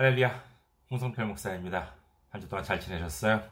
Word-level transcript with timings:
할렐루야, 0.00 0.32
홍성필 0.90 1.26
목사입니다. 1.26 1.92
한 2.30 2.40
주 2.40 2.48
동안 2.48 2.64
잘 2.64 2.80
지내셨어요? 2.80 3.42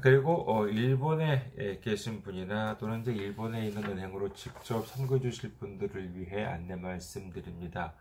그리고 0.00 0.52
어, 0.52 0.66
일본에 0.66 1.78
계신 1.82 2.22
분이나 2.22 2.78
또는 2.78 3.02
이제 3.02 3.12
일본에 3.12 3.68
있는 3.68 3.84
은행으로 3.84 4.32
직접 4.32 4.84
선거 4.86 5.20
주실 5.20 5.54
분들을 5.54 6.16
위해 6.16 6.44
안내 6.44 6.74
말씀드립니다. 6.74 7.94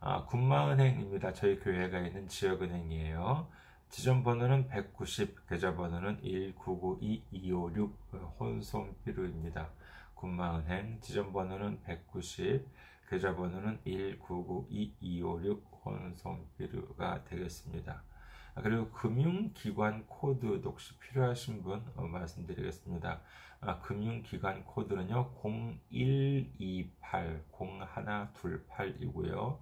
아, 0.00 0.24
군마은행입니다. 0.24 1.34
저희 1.34 1.58
교회가 1.58 2.00
있는 2.00 2.26
지역은행이에요. 2.28 3.46
지점 3.94 4.24
번호는 4.24 4.66
190, 4.66 5.46
계좌 5.46 5.76
번호는 5.76 6.20
1992256 6.22 7.92
혼손비루입니다. 8.40 9.70
군마은행 10.14 10.98
지점 11.00 11.32
번호는 11.32 11.80
190, 11.84 12.68
계좌 13.08 13.36
번호는 13.36 13.78
1992256 13.86 15.62
혼손비루가 15.84 17.22
되겠습니다. 17.22 18.02
아, 18.56 18.62
그리고 18.62 18.90
금융기관 18.90 20.08
코드 20.08 20.60
혹시 20.64 20.98
필요하신 20.98 21.62
분 21.62 21.80
어, 21.94 22.02
말씀드리겠습니다. 22.02 23.20
아, 23.60 23.78
금융기관 23.78 24.64
코드는요 24.64 25.34
0128 25.40 27.44
0128이고요. 27.52 29.58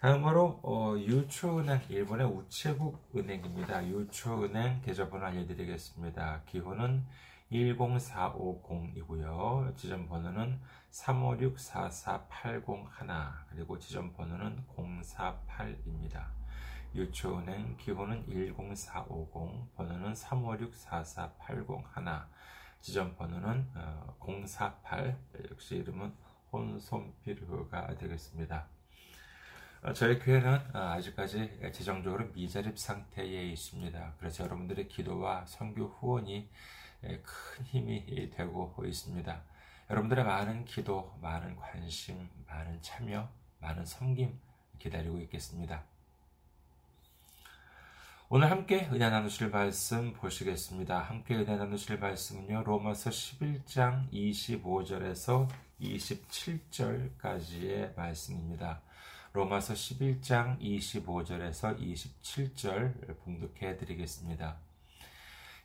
다음으로 0.00 0.60
어, 0.62 0.96
유초은행 0.98 1.80
일본의 1.88 2.26
우체국 2.26 3.08
은행입니다. 3.16 3.88
유초은행 3.88 4.82
계좌번호 4.82 5.24
알려드리겠습니다. 5.24 6.42
기호는 6.44 7.06
10450이고요. 7.52 9.76
지점 9.76 10.08
번호는 10.08 10.58
356-44801 10.90 13.32
그리고 13.50 13.78
지점 13.78 14.12
번호는 14.12 14.64
048입니다. 14.76 16.26
유초은행 16.94 17.76
기호는 17.78 18.26
10450 18.26 19.74
번호는 19.76 20.12
356-44801 20.12 22.26
지점 22.80 23.16
번호는 23.16 23.66
048 24.46 25.08
어, 25.08 25.16
역시 25.50 25.76
이름은 25.76 26.12
혼손피르가 26.52 27.96
되겠습니다. 27.96 28.68
어, 29.82 29.92
저희 29.92 30.18
교회는 30.18 30.58
어, 30.74 30.78
아직까지 30.78 31.60
재정적으로 31.72 32.26
미자립 32.32 32.78
상태에 32.78 33.44
있습니다. 33.50 34.14
그래서 34.18 34.44
여러분들의 34.44 34.88
기도와 34.88 35.44
선교 35.46 35.86
후원이 35.86 36.48
큰 37.00 37.64
힘이 37.64 38.30
되고 38.30 38.74
있습니다. 38.84 39.42
여러분들의 39.90 40.24
많은 40.24 40.64
기도, 40.64 41.16
많은 41.22 41.56
관심, 41.56 42.28
많은 42.46 42.80
참여, 42.82 43.28
많은 43.60 43.84
섬김 43.84 44.38
기다리고 44.78 45.18
있겠습니다. 45.20 45.84
오늘 48.30 48.50
함께 48.50 48.86
은혜 48.92 49.08
나누실 49.08 49.48
말씀 49.48 50.12
보시겠습니다. 50.12 50.98
함께 50.98 51.34
은혜 51.34 51.56
나누실 51.56 51.98
말씀은요. 51.98 52.62
로마서 52.64 53.08
11장 53.08 54.12
25절에서 54.12 55.48
27절까지의 55.80 57.96
말씀입니다. 57.96 58.82
로마서 59.32 59.72
11장 59.72 60.60
25절에서 60.60 61.78
27절 61.78 63.16
봉독해 63.24 63.78
드리겠습니다. 63.78 64.58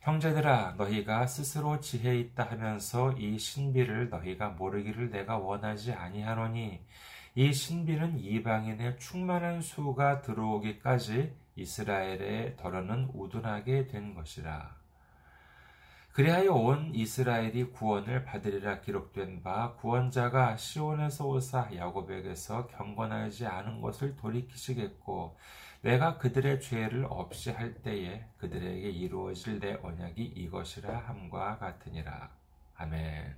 형제들아 0.04 0.74
너희가 0.76 1.26
스스로 1.26 1.80
지혜 1.80 2.18
있다 2.18 2.44
하면서 2.44 3.12
이 3.12 3.38
신비를 3.38 4.10
너희가 4.10 4.50
모르기를 4.50 5.10
내가 5.10 5.38
원하지 5.38 5.94
아니하노니 5.94 6.78
이 7.36 7.52
신비는 7.54 8.18
이방인의 8.18 8.98
충만한 8.98 9.62
수가 9.62 10.20
들어오기까지 10.20 11.34
이스라엘의 11.56 12.56
덜어는 12.58 13.12
우둔하게 13.14 13.86
된 13.86 14.14
것이라. 14.14 14.76
그리하여 16.12 16.52
온 16.52 16.94
이스라엘이 16.94 17.72
구원을 17.72 18.26
받으리라 18.26 18.82
기록된 18.82 19.42
바 19.42 19.72
구원자가 19.76 20.58
시온에서 20.58 21.26
오사 21.26 21.70
야곱에게서 21.74 22.66
경건하지 22.66 23.46
않은 23.46 23.80
것을 23.80 24.16
돌이키시겠고 24.16 25.34
내가 25.84 26.16
그들의 26.16 26.62
죄를 26.62 27.04
없이 27.10 27.50
할 27.50 27.74
때에 27.82 28.24
그들에게 28.38 28.88
이루어질 28.88 29.60
내 29.60 29.74
언약이 29.82 30.22
이것이라 30.22 30.96
함과 30.98 31.58
같으니라. 31.58 32.30
아멘. 32.76 33.36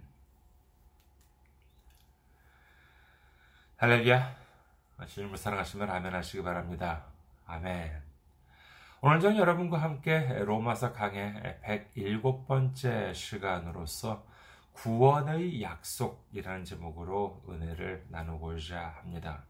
할렐루야. 3.79 4.37
주님을 5.09 5.37
사랑하시면 5.37 5.91
아멘 5.91 6.15
하시기 6.15 6.45
바랍니다. 6.45 7.07
아멘. 7.47 8.01
오늘 9.01 9.19
전 9.19 9.37
여러분과 9.37 9.79
함께 9.79 10.45
로마서 10.45 10.93
강의 10.93 11.59
107번째 11.65 13.13
시간으로서 13.13 14.25
구원의 14.73 15.63
약속이라는 15.63 16.65
제목으로 16.65 17.43
은혜를 17.49 18.07
나누고자 18.09 18.99
합니다. 19.01 19.47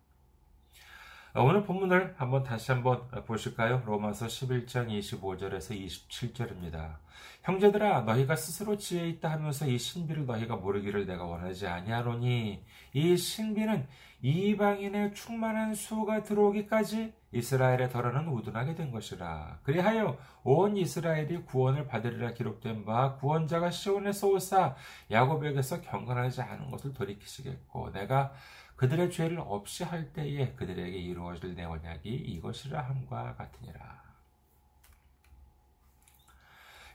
오늘 1.39 1.65
본문을 1.65 2.15
한번 2.17 2.45
다시 2.45 2.73
한번 2.73 3.07
보실까요? 3.27 3.83
로마서 3.85 4.25
11장 4.25 4.89
25절에서 4.89 5.79
27절입니다. 5.79 6.97
형제들아 7.43 8.01
너희가 8.03 8.37
스스로 8.37 8.79
지혜 8.79 9.07
있다 9.11 9.33
하면서 9.33 9.67
이 9.67 9.79
신비를 9.79 10.25
너희가 10.25 10.57
모르기를 10.57 11.05
내가 11.05 11.25
원하지 11.25 11.67
아니하노니 11.67 12.65
이 12.95 13.17
신비는 13.19 13.87
이방인의 14.23 15.13
충만한 15.13 15.75
수가 15.75 16.23
들어오기까지 16.23 17.13
이스라엘의 17.33 17.91
덜어는 17.91 18.29
우둔하게 18.29 18.75
된 18.75 18.91
것이라. 18.91 19.59
그리하여 19.63 20.17
온 20.43 20.79
이스라엘이 20.79 21.45
구원을 21.45 21.87
받으리라 21.87 22.33
기록된 22.33 22.87
바 22.87 23.17
구원자가 23.17 23.71
시온에서 23.71 24.29
오사 24.29 24.75
야곱에게서 25.11 25.83
경건하지 25.83 26.41
않은 26.41 26.71
것을 26.71 26.95
돌이키시겠고 26.95 27.93
내가 27.93 28.33
그들의 28.77 29.11
죄를 29.11 29.41
없이 29.41 29.85
할 29.85 30.13
때에 30.13 30.53
그들에게 30.55 30.97
이루어질 30.97 31.55
내 31.55 31.65
언약이 31.65 32.09
이것이라 32.09 32.81
함과 32.83 33.35
같으니라. 33.37 34.07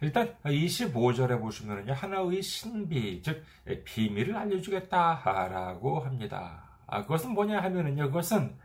일단 0.02 0.36
25절에 0.44 1.40
보시면요 1.40 1.94
하나의 1.94 2.42
신비 2.42 3.22
즉 3.22 3.44
비밀을 3.86 4.36
알려주겠다라고 4.36 6.00
합니다. 6.00 6.70
아, 6.88 7.02
그것은 7.04 7.32
뭐냐 7.34 7.62
하면은요 7.62 8.08
그것은 8.08 8.58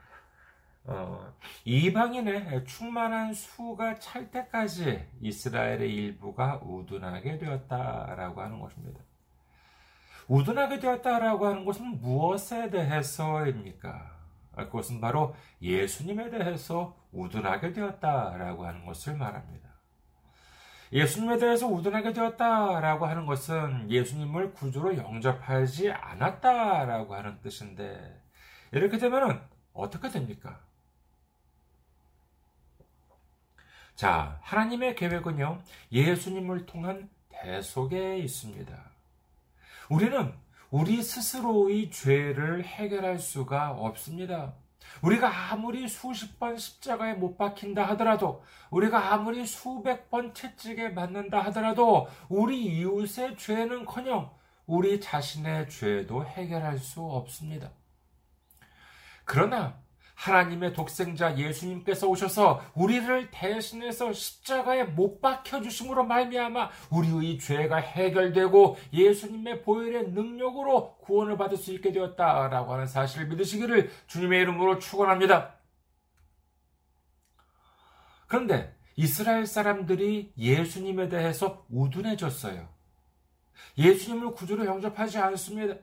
어, 0.85 1.35
이방인의 1.65 2.65
충만한 2.65 3.35
수가 3.35 3.99
찰 3.99 4.31
때까지 4.31 5.05
이스라엘의 5.21 5.93
일부가 5.93 6.61
우둔하게 6.63 7.39
되었다라고 7.39 8.41
하는 8.41 8.61
것입니다. 8.61 9.01
우둔하게 10.29 10.81
되었다라고 10.81 11.47
하는 11.47 11.65
것은 11.65 12.01
무엇에 12.01 12.71
대해서입니까? 12.71 14.17
아, 14.57 14.65
그것은 14.67 15.01
바로 15.01 15.35
예수님에 15.61 16.31
대해서 16.31 16.97
우둔하게 17.13 17.73
되었다라고 17.73 18.67
하는 18.67 18.85
것을 18.87 19.17
말합니다. 19.17 19.67
예수님에 20.93 21.39
대해서 21.39 21.67
우둔하게 21.67 22.13
되었다라고 22.13 23.07
하는 23.07 23.27
것은 23.27 23.91
예수님을 23.91 24.53
구주로 24.55 24.97
영접하지 24.97 25.91
않았다라고 25.91 27.15
하는 27.15 27.41
뜻인데 27.41 28.23
이렇게 28.73 28.99
되면 28.99 29.43
어떻게 29.73 30.09
됩니까? 30.09 30.61
자, 33.95 34.39
하나님의 34.43 34.95
계획은요, 34.95 35.63
예수님을 35.91 36.67
통한 36.67 37.09
대속에 37.31 38.19
있습니다. 38.19 38.96
우리는 39.89 40.33
우리 40.71 41.03
스스로의 41.03 41.91
죄를 41.91 42.65
해결할 42.65 43.19
수가 43.19 43.71
없습니다. 43.71 44.55
우리가 45.03 45.53
아무리 45.53 45.89
수십 45.89 46.39
번 46.39 46.57
십자가에 46.57 47.15
못 47.15 47.37
박힌다 47.37 47.85
하더라도, 47.91 48.43
우리가 48.71 49.13
아무리 49.13 49.45
수백 49.47 50.11
번 50.11 50.33
채찍에 50.33 50.91
맞는다 50.91 51.41
하더라도, 51.47 52.09
우리 52.29 52.65
이웃의 52.65 53.37
죄는 53.37 53.85
커녕 53.85 54.31
우리 54.67 55.01
자신의 55.01 55.69
죄도 55.69 56.25
해결할 56.25 56.79
수 56.79 57.03
없습니다. 57.03 57.71
그러나 59.25 59.81
하나님의 60.17 60.73
독생자 60.73 61.37
예수님께서 61.39 62.09
오셔서 62.09 62.63
우리를 62.75 63.31
대신해서 63.31 64.13
십자가에 64.13 64.85
못 64.85 65.21
박혀 65.21 65.61
주심으로 65.61 66.05
말미암아 66.05 66.71
우리의 66.91 67.39
죄가 67.39 67.77
해결되고 67.77 68.77
예수님의 68.93 69.63
보혈의 69.63 70.09
능력으로 70.11 70.97
구원을 70.97 71.37
받을 71.37 71.57
수 71.57 71.73
있게 71.73 71.93
되었다라고 71.93 72.73
하는 72.73 72.87
사실을 72.87 73.29
믿으시기를 73.29 73.91
주님의 74.07 74.41
이름으로 74.43 74.79
축원합니다. 74.79 75.55
그런데 78.27 78.75
이스라엘 78.97 79.47
사람들이 79.47 80.33
예수님에 80.37 81.09
대해서 81.09 81.67
우둔해졌어요. 81.71 82.69
예수님을 83.79 84.33
구주로 84.33 84.65
영접하지 84.65 85.19
않습니다. 85.19 85.75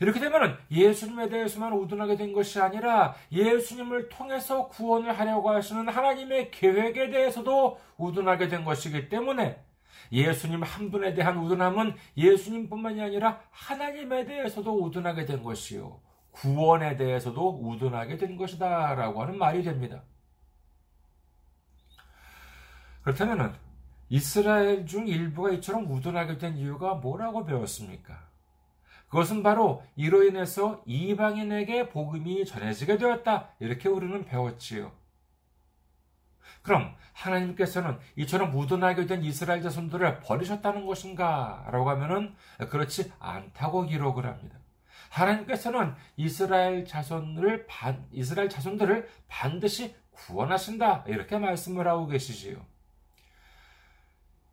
이렇게 0.00 0.20
되면 0.20 0.58
예수님에 0.70 1.28
대해서만 1.28 1.72
우둔하게 1.72 2.16
된 2.16 2.32
것이 2.32 2.60
아니라 2.60 3.14
예수님을 3.32 4.08
통해서 4.08 4.68
구원을 4.68 5.18
하려고 5.18 5.50
하시는 5.50 5.88
하나님의 5.88 6.50
계획에 6.50 7.10
대해서도 7.10 7.78
우둔하게 7.96 8.48
된 8.48 8.64
것이기 8.64 9.08
때문에 9.08 9.62
예수님 10.12 10.62
한 10.62 10.90
분에 10.90 11.14
대한 11.14 11.36
우둔함은 11.38 11.94
예수님뿐만이 12.16 13.00
아니라 13.00 13.40
하나님에 13.50 14.24
대해서도 14.24 14.82
우둔하게 14.82 15.24
된 15.24 15.42
것이요. 15.42 16.00
구원에 16.30 16.96
대해서도 16.96 17.60
우둔하게 17.62 18.18
된 18.18 18.36
것이다. 18.36 18.94
라고 18.94 19.22
하는 19.22 19.38
말이 19.38 19.62
됩니다. 19.62 20.02
그렇다면 23.02 23.56
이스라엘 24.08 24.86
중 24.86 25.08
일부가 25.08 25.50
이처럼 25.52 25.90
우둔하게 25.90 26.38
된 26.38 26.56
이유가 26.56 26.94
뭐라고 26.94 27.44
배웠습니까? 27.44 28.26
그것은 29.08 29.42
바로 29.42 29.82
이로 29.94 30.24
인해서 30.24 30.82
이방인에게 30.86 31.88
복음이 31.90 32.44
전해지게 32.44 32.98
되었다. 32.98 33.50
이렇게 33.60 33.88
우리는 33.88 34.24
배웠지요. 34.24 34.92
그럼 36.62 36.96
하나님께서는 37.12 37.98
이처럼 38.16 38.50
무둔하게 38.50 39.06
된 39.06 39.22
이스라엘 39.22 39.62
자손들을 39.62 40.20
버리셨다는 40.20 40.84
것인가? 40.86 41.64
라고 41.70 41.88
하면은 41.90 42.34
그렇지 42.70 43.12
않다고 43.20 43.86
기록을 43.86 44.26
합니다. 44.26 44.58
하나님께서는 45.10 45.94
이스라엘 46.16 46.84
자손을 46.84 47.66
반, 47.66 48.06
이스라엘 48.10 48.48
자손들을 48.48 49.08
반드시 49.28 49.94
구원하신다. 50.10 51.04
이렇게 51.06 51.38
말씀을 51.38 51.86
하고 51.86 52.06
계시지요. 52.06 52.64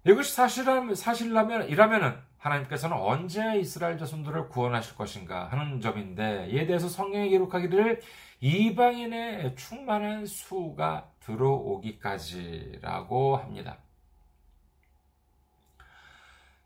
이것이 0.06 0.34
사실이라면, 0.34 0.96
사실이라면, 0.96 1.70
이라면은 1.70 2.18
하나님께서는 2.44 2.98
언제 2.98 3.58
이스라엘 3.58 3.98
자손들을 3.98 4.50
구원하실 4.50 4.96
것인가 4.96 5.48
하는 5.48 5.80
점인데 5.80 6.48
이에 6.50 6.66
대해서 6.66 6.90
성경에 6.90 7.30
기록하기를 7.30 8.02
이방인의 8.42 9.56
충만한 9.56 10.26
수가 10.26 11.10
들어오기까지라고 11.22 12.28
합니다. 13.38 13.78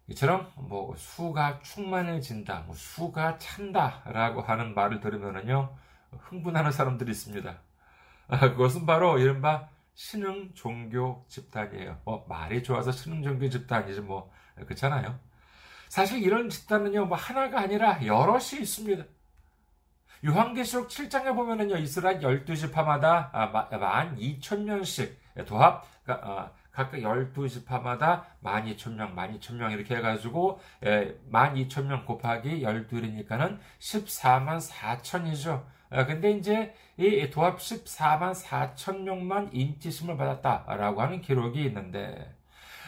이처럼 0.09 0.51
뭐 0.55 0.95
수가 0.95 1.59
충만해진다, 1.59 2.61
뭐 2.61 2.73
수가 2.73 3.37
찬다라고 3.37 4.41
하는 4.41 4.73
말을 4.73 4.99
들으면은요 4.99 5.75
흥분하는 6.11 6.71
사람들이 6.71 7.11
있습니다. 7.11 7.55
아, 8.29 8.39
그것은 8.39 8.87
바로 8.87 9.19
이른바 9.19 9.69
신흥 9.93 10.53
종교 10.55 11.23
집단이에요. 11.27 11.99
뭐 12.03 12.25
말이 12.27 12.63
좋아서 12.63 12.91
신흥 12.91 13.21
종교 13.21 13.47
집단이지 13.49 14.01
뭐 14.01 14.31
그렇잖아요. 14.55 15.26
사실 15.89 16.21
이런 16.23 16.49
집단은요, 16.49 17.05
뭐 17.05 17.17
하나가 17.17 17.59
아니라 17.59 18.05
여럿이 18.05 18.61
있습니다. 18.61 19.03
요한계시록 20.25 20.89
7장에 20.89 21.35
보면은요, 21.35 21.77
이스라엘 21.77 22.19
12지파마다 22.19 23.31
12,000명씩 23.31 25.15
아, 25.37 25.45
도합, 25.45 25.85
그러니까, 26.03 26.27
아, 26.27 26.51
각각 26.71 26.97
12지파마다 26.97 28.23
12,000명, 28.43 29.15
12,000명 29.15 29.71
이렇게 29.71 29.95
해가지고 29.95 30.59
12,000명 30.81 32.05
곱하기 32.05 32.61
12이니까는 32.61 33.59
14만 33.79 34.69
4천이죠. 34.71 35.63
아, 35.89 36.05
근데 36.05 36.31
이제 36.31 36.75
이 36.97 37.29
도합 37.29 37.57
14만 37.59 38.33
4천 38.35 39.01
명만 39.01 39.49
인티심을 39.53 40.17
받았다라고 40.17 41.01
하는 41.01 41.21
기록이 41.21 41.63
있는데 41.65 42.36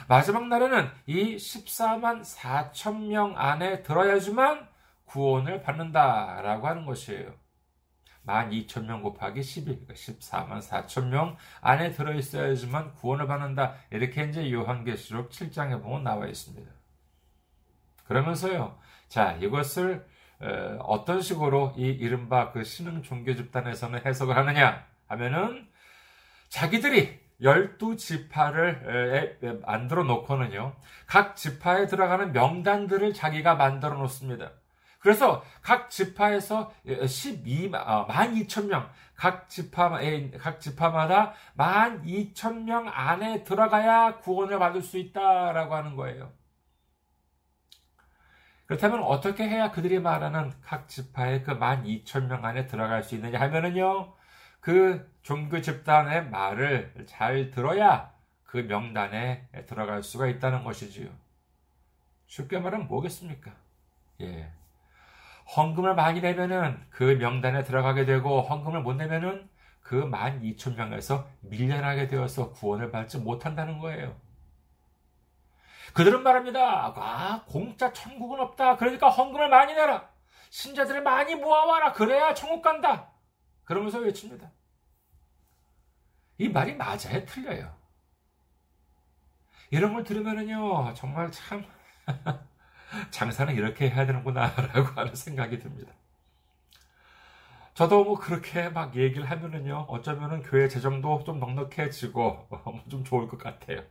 마지막 0.09 0.47
날에는 0.47 0.89
이 1.05 1.35
14만 1.35 2.23
4천 2.23 3.09
명 3.09 3.35
안에 3.37 3.83
들어야지만 3.83 4.67
구원을 5.05 5.61
받는다라고 5.61 6.67
하는 6.67 6.87
것이에요. 6.87 7.31
12,000명 8.25 9.03
곱하기 9.03 9.43
12, 9.43 9.85
14만 9.85 10.67
4천 10.67 11.09
명 11.09 11.37
안에 11.61 11.91
들어있어야지만 11.91 12.95
구원을 12.95 13.27
받는다. 13.27 13.75
이렇게 13.91 14.23
이제 14.23 14.51
요한계시록 14.51 15.29
7장에 15.29 15.79
보면 15.79 16.03
나와 16.03 16.25
있습니다. 16.25 16.71
그러면서요, 18.05 18.79
자, 19.09 19.33
이것을 19.33 20.07
어떤 20.79 21.21
식으로 21.21 21.75
이 21.77 21.83
이른바 21.83 22.51
그 22.51 22.63
신흥 22.63 23.03
종교 23.03 23.35
집단에서는 23.35 24.03
해석을 24.03 24.35
하느냐 24.35 24.87
하면은 25.05 25.69
자기들이 26.47 27.28
열두 27.41 27.95
지파를 27.95 29.61
만들어 29.65 30.03
놓고는요, 30.03 30.75
각 31.05 31.35
지파에 31.35 31.87
들어가는 31.87 32.33
명단들을 32.33 33.13
자기가 33.13 33.55
만들어 33.55 33.95
놓습니다. 33.95 34.51
그래서 34.99 35.43
각 35.61 35.89
지파에서 35.89 36.73
12, 36.85 37.71
12,000명, 37.71 38.89
각 39.15 39.47
지파, 39.47 39.99
각 40.39 40.59
지파마다 40.59 41.33
12,000명 41.57 42.91
안에 42.93 43.43
들어가야 43.43 44.17
구원을 44.17 44.59
받을 44.59 44.81
수 44.81 44.97
있다라고 44.97 45.73
하는 45.75 45.95
거예요. 45.95 46.33
그렇다면 48.65 49.01
어떻게 49.03 49.47
해야 49.47 49.71
그들이 49.71 49.99
말하는 49.99 50.51
각 50.61 50.89
지파의 50.89 51.43
그 51.43 51.57
12,000명 51.57 52.43
안에 52.43 52.67
들어갈 52.67 53.01
수 53.01 53.15
있느냐 53.15 53.39
하면은요, 53.39 54.13
그 54.59 55.09
종교 55.29 55.61
집단의 55.61 56.27
말을 56.31 57.05
잘 57.05 57.51
들어야 57.51 58.11
그 58.43 58.57
명단에 58.57 59.47
들어갈 59.67 60.01
수가 60.01 60.25
있다는 60.25 60.63
것이지요. 60.63 61.07
쉽게 62.25 62.57
말하면 62.57 62.87
뭐겠습니까? 62.87 63.51
예. 64.21 64.51
헌금을 65.55 65.93
많이 65.93 66.21
내면은 66.21 66.83
그 66.89 67.03
명단에 67.03 67.61
들어가게 67.61 68.05
되고 68.05 68.41
헌금을 68.41 68.81
못 68.81 68.95
내면은 68.95 69.47
그 69.81 70.09
12,000명에서 70.09 71.27
밀려나게 71.41 72.07
되어서 72.07 72.49
구원을 72.49 72.89
받지 72.89 73.19
못한다는 73.19 73.77
거예요. 73.77 74.19
그들은 75.93 76.23
말합니다. 76.23 76.93
아, 76.97 77.43
공짜 77.45 77.93
천국은 77.93 78.39
없다. 78.39 78.77
그러니까 78.77 79.09
헌금을 79.09 79.47
많이 79.49 79.75
내라. 79.75 80.09
신자들을 80.49 81.03
많이 81.03 81.35
모아와라. 81.35 81.93
그래야 81.93 82.33
천국 82.33 82.63
간다. 82.63 83.11
그러면서 83.63 83.99
외칩니다. 83.99 84.49
이 86.39 86.47
말이 86.49 86.73
맞아요? 86.75 87.25
틀려요? 87.27 87.71
이런 89.71 89.93
걸 89.93 90.03
들으면은요, 90.03 90.93
정말 90.95 91.31
참, 91.31 91.63
장사는 93.11 93.53
이렇게 93.53 93.89
해야 93.89 94.05
되는구나라고 94.05 94.89
하는 94.99 95.13
생각이 95.13 95.59
듭니다. 95.59 95.91
저도 97.73 98.03
뭐 98.03 98.17
그렇게 98.17 98.69
막 98.69 98.95
얘기를 98.95 99.29
하면은요, 99.29 99.85
어쩌면은 99.89 100.41
교회 100.41 100.67
재정도 100.67 101.23
좀 101.25 101.39
넉넉해지고, 101.39 102.47
뭐좀 102.65 103.03
좋을 103.03 103.27
것 103.27 103.37
같아요. 103.37 103.83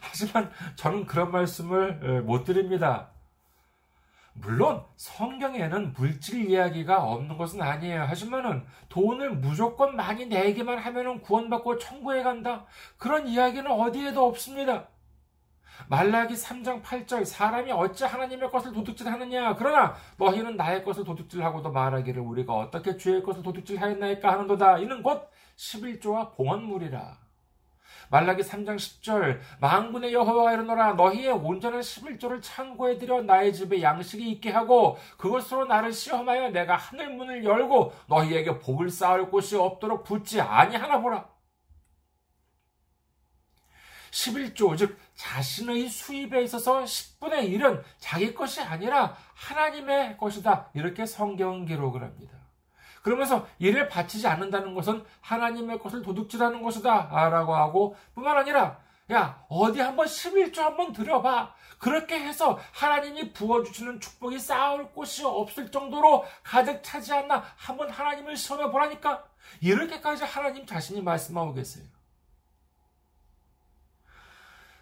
하지만 0.00 0.50
저는 0.76 1.06
그런 1.06 1.30
말씀을 1.30 2.22
못 2.22 2.44
드립니다. 2.44 3.10
물론 4.38 4.84
성경에는 4.96 5.94
물질 5.94 6.50
이야기가 6.50 7.02
없는 7.02 7.36
것은 7.36 7.62
아니에요. 7.62 8.02
하지만은 8.02 8.64
돈을 8.88 9.36
무조건 9.36 9.96
많이 9.96 10.26
내기만 10.26 10.78
하면은 10.78 11.20
구원받고 11.20 11.78
천국에 11.78 12.22
간다. 12.22 12.66
그런 12.98 13.26
이야기는 13.26 13.70
어디에도 13.70 14.26
없습니다. 14.26 14.88
말라기 15.88 16.34
3장 16.34 16.82
8절 16.82 17.24
사람이 17.24 17.70
어찌 17.72 18.04
하나님의 18.04 18.50
것을 18.50 18.72
도둑질하느냐 18.72 19.56
그러나 19.56 19.94
너희는 20.16 20.56
나의 20.56 20.82
것을 20.84 21.04
도둑질하고도 21.04 21.70
말하기를 21.70 22.20
우리가 22.22 22.54
어떻게 22.54 22.96
주의 22.96 23.22
것을 23.22 23.42
도둑질하였나이까 23.42 24.32
하는도다 24.32 24.78
이는 24.78 25.02
곧 25.02 25.30
11조와 25.56 26.34
봉헌물이라 26.34 27.25
말라기 28.10 28.42
3장 28.42 28.76
10절 28.76 29.40
망군의 29.60 30.12
여호와가 30.12 30.52
이르노라 30.52 30.94
너희의 30.94 31.32
온전한 31.32 31.80
11조를 31.80 32.40
창고에 32.42 32.98
들여 32.98 33.22
나의 33.22 33.52
집에 33.52 33.82
양식이 33.82 34.30
있게 34.32 34.50
하고 34.50 34.98
그것으로 35.16 35.66
나를 35.66 35.92
시험하여 35.92 36.50
내가 36.50 36.76
하늘 36.76 37.10
문을 37.10 37.44
열고 37.44 37.92
너희에게 38.08 38.58
복을 38.58 38.90
쌓을 38.90 39.30
곳이 39.30 39.56
없도록 39.56 40.04
붙지 40.04 40.40
아니하나 40.40 41.00
보라 41.00 41.36
11조, 44.16 44.78
즉, 44.78 44.98
자신의 45.14 45.88
수입에 45.88 46.42
있어서 46.44 46.84
10분의 46.84 47.50
1은 47.52 47.82
자기 47.98 48.34
것이 48.34 48.62
아니라 48.62 49.14
하나님의 49.34 50.16
것이다. 50.16 50.70
이렇게 50.72 51.04
성경은 51.04 51.66
기록을 51.66 52.02
합니다. 52.02 52.35
그러면서 53.06 53.46
이를 53.60 53.88
바치지 53.88 54.26
않는다는 54.26 54.74
것은 54.74 55.04
하나님의 55.20 55.78
것을 55.78 56.02
도둑질하는 56.02 56.60
것이다. 56.60 57.08
라고 57.28 57.54
하고, 57.54 57.94
뿐만 58.16 58.36
아니라, 58.36 58.80
야, 59.12 59.44
어디 59.48 59.78
한번 59.78 60.06
11조 60.06 60.58
한번 60.58 60.92
들여봐. 60.92 61.54
그렇게 61.78 62.18
해서 62.18 62.58
하나님이 62.72 63.32
부어주시는 63.32 64.00
축복이 64.00 64.40
쌓을 64.40 64.90
곳이 64.90 65.24
없을 65.24 65.70
정도로 65.70 66.24
가득 66.42 66.82
차지 66.82 67.12
않나 67.12 67.44
한번 67.54 67.90
하나님을 67.90 68.36
시험해 68.36 68.72
보라니까. 68.72 69.22
이렇게까지 69.60 70.24
하나님 70.24 70.66
자신이 70.66 71.00
말씀하고 71.00 71.54
계세요. 71.54 71.84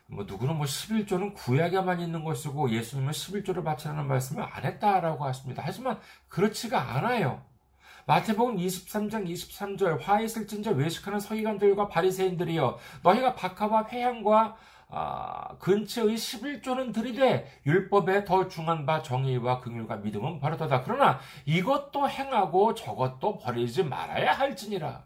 뭐 0.06 0.24
누구는 0.24 0.56
뭐 0.56 0.64
11조는 0.64 1.34
구약에만 1.34 2.00
있는 2.00 2.24
것이고 2.24 2.70
예수님은 2.70 3.12
11조를 3.12 3.62
바치라는 3.62 4.06
말씀을 4.06 4.44
안 4.50 4.64
했다라고 4.64 5.26
하십니다. 5.26 5.62
하지만 5.66 6.00
그렇지가 6.28 6.80
않아요. 6.80 7.44
마태복음 8.06 8.56
23장 8.56 9.26
23절 9.26 10.00
화 10.02 10.20
있을 10.20 10.46
진저 10.46 10.72
외식하는 10.72 11.20
서기관들과 11.20 11.88
바리새인들이여 11.88 12.78
너희가 13.02 13.34
박하와 13.34 13.86
회향과 13.88 14.56
아, 14.90 15.56
근처의 15.58 16.14
11조는 16.16 16.92
들이되 16.92 17.50
율법에 17.66 18.24
더 18.24 18.46
중한 18.48 18.86
바 18.86 19.02
정의와 19.02 19.60
긍휼과 19.60 19.96
믿음은 19.96 20.38
버렸다. 20.38 20.82
그러나 20.82 21.18
이것도 21.46 22.08
행하고 22.08 22.74
저것도 22.74 23.38
버리지 23.38 23.82
말아야 23.84 24.32
할지니라. 24.32 25.02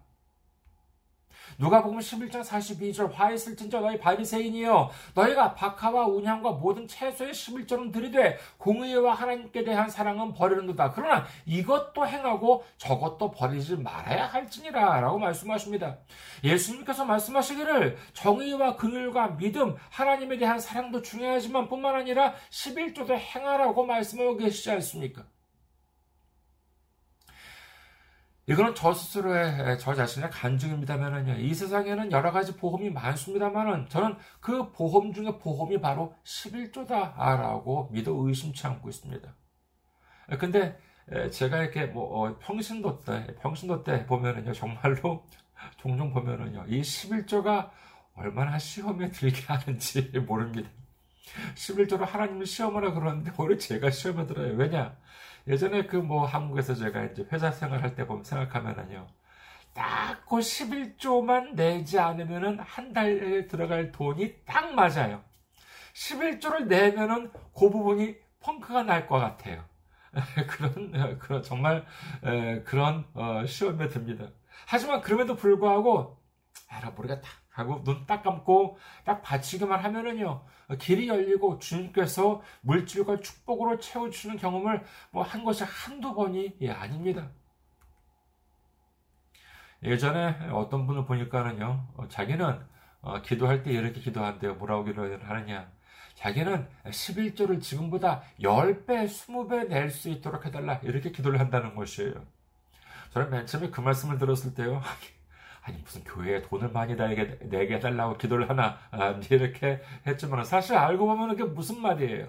누가 1.59 1.83
보면 1.83 2.01
11장 2.01 2.45
42절 2.45 3.13
화 3.13 3.33
있을 3.33 3.57
진저 3.57 3.81
너희 3.81 3.99
바리새인이여 3.99 4.91
너희가 5.15 5.55
박하와 5.55 6.07
운향과 6.07 6.53
모든 6.53 6.87
채소의 6.87 7.33
11절은 7.33 7.93
들이되 7.93 8.39
공의와 8.59 9.15
하나님께 9.15 9.65
대한 9.65 9.91
사랑은 9.91 10.33
버리는도다. 10.35 10.93
그러나 10.93 11.27
이것도 11.47 12.07
행하고 12.07 12.65
저것도 12.77 13.33
버리지 13.33 13.77
말아야 13.77 14.27
할지니라 14.27 15.01
라고 15.01 15.19
말씀하십니다. 15.19 15.99
예수님께서 16.45 17.05
말씀하시기를 17.05 17.99
정의와 18.13 18.77
긍휼과 18.77 19.37
믿음 19.37 19.75
하나님에 19.91 20.39
대한 20.39 20.61
사랑도 20.61 21.03
중요하지만 21.03 21.69
뿐만 21.69 21.97
아니라 21.97 22.35
11조도 22.51 23.19
행하라고 23.19 23.85
말씀하고 23.85 24.37
계시지 24.37 24.71
않습니까? 24.71 25.25
이거는 28.49 28.75
저 28.75 28.95
스스로의 28.95 29.79
저 29.79 29.95
자신의 29.95 30.31
간증입니다만은요. 30.31 31.35
이 31.35 31.53
세상에는 31.53 32.11
여러 32.13 32.33
가지 32.33 32.57
보험이 32.57 32.89
많습니다만은 32.91 33.91
저는 33.91 34.17
그 34.41 34.73
보험 34.73 35.13
중에 35.13 35.39
보험이 35.39 35.81
바로 35.83 36.15
11조다라고 36.25 37.93
믿어 37.93 38.13
의심치 38.17 38.67
않고 38.67 38.89
있습니다. 38.89 39.35
근데 40.41 40.79
제가 41.31 41.63
이렇게 41.63 41.85
뭐 41.87 42.27
어, 42.27 42.39
평신도 42.39 43.01
때 43.05 43.27
평신도 43.41 43.85
때 43.85 44.07
보면은요 44.07 44.55
정말로 44.55 45.27
종종 45.77 46.13
보면은요 46.13 46.65
이 46.69 46.81
11조가 46.81 47.71
얼마나 48.15 48.59
시험에 48.59 49.11
들게 49.11 49.43
하는지 49.47 50.11
모릅니다. 50.27 50.71
11조로 51.55 52.07
하나님을 52.07 52.47
시험하라 52.47 52.93
그러는데 52.95 53.31
오히려 53.37 53.59
제가 53.59 53.91
시험에 53.91 54.27
들어요. 54.27 54.55
왜냐? 54.55 54.97
예전에 55.49 55.87
그 55.87 55.97
뭐 55.97 56.25
한국에서 56.27 56.75
제가 56.75 57.05
이제 57.05 57.27
회사 57.33 57.51
생활할 57.51 57.95
때 57.95 58.07
보면 58.07 58.25
생각하면은요. 58.25 59.07
딱그 59.75 60.37
11조만 60.41 61.55
내지 61.55 61.99
않으면은 61.99 62.59
한 62.61 62.93
달에 62.93 63.47
들어갈 63.47 63.93
돈이 63.93 64.45
딱 64.45 64.75
맞아요. 64.75 65.23
11조를 65.95 66.67
내면은 66.67 67.31
그 67.57 67.71
부분이 67.71 68.17
펑크가 68.41 68.83
날 68.85 69.07
것 69.07 69.19
같아요. 69.19 69.65
그런, 70.49 71.19
그런, 71.19 71.43
정말, 71.43 71.85
그런, 72.65 73.05
어, 73.15 73.45
시험에 73.47 73.89
듭니다. 73.89 74.27
하지만 74.67 75.01
그럼에도 75.01 75.37
불구하고, 75.37 76.19
알아, 76.69 76.91
모르겠다. 76.91 77.29
하고 77.59 77.83
눈 77.85 78.07
딱 78.07 78.23
감고 78.23 78.79
딱 79.05 79.23
바치기만 79.23 79.81
하면은요 79.85 80.43
길이 80.79 81.09
열리고 81.09 81.59
주님께서 81.59 82.43
물질과 82.63 83.21
축복으로 83.21 83.79
채워주는 83.79 84.37
경험을 84.39 84.85
뭐 85.11 85.23
한 85.25 85.45
것이 85.45 85.65
한두 85.65 86.15
번이 86.15 86.57
예, 86.63 86.71
아닙니다. 86.71 87.29
예전에 89.83 90.49
어떤 90.53 90.87
분을 90.87 91.05
보니까는요 91.07 91.87
어, 91.97 92.09
자기는 92.09 92.61
어, 93.01 93.23
기도할 93.23 93.63
때 93.63 93.71
이렇게 93.73 94.01
기도한대요. 94.01 94.55
뭐라고 94.57 94.85
기도를 94.85 95.29
하느냐. 95.29 95.71
자기는 96.17 96.67
11조를 96.87 97.61
지금보다 97.63 98.23
10배, 98.41 99.07
20배 99.07 99.69
낼 99.69 99.89
수 99.91 100.09
있도록 100.09 100.45
해달라. 100.47 100.81
이렇게 100.83 101.13
기도를 101.13 101.39
한다는 101.39 101.77
것이에요. 101.77 102.13
저는 103.13 103.31
맨 103.31 103.47
처음에 103.47 103.71
그 103.71 103.81
말씀을 103.81 104.19
들었을 104.19 104.55
때요. 104.55 104.83
아니, 105.69 105.79
무슨 105.83 106.03
교회에 106.05 106.43
돈을 106.43 106.71
많이 106.71 106.97
내게, 106.97 107.39
내게 107.41 107.75
해달라고 107.77 108.17
기도를 108.17 108.49
하나. 108.49 108.79
아, 108.91 109.21
이렇게 109.31 109.83
했지만 110.07 110.45
사실 110.45 110.77
알고 110.77 111.07
보면 111.07 111.29
그게 111.37 111.45
무슨 111.45 111.81
말이에요. 111.83 112.29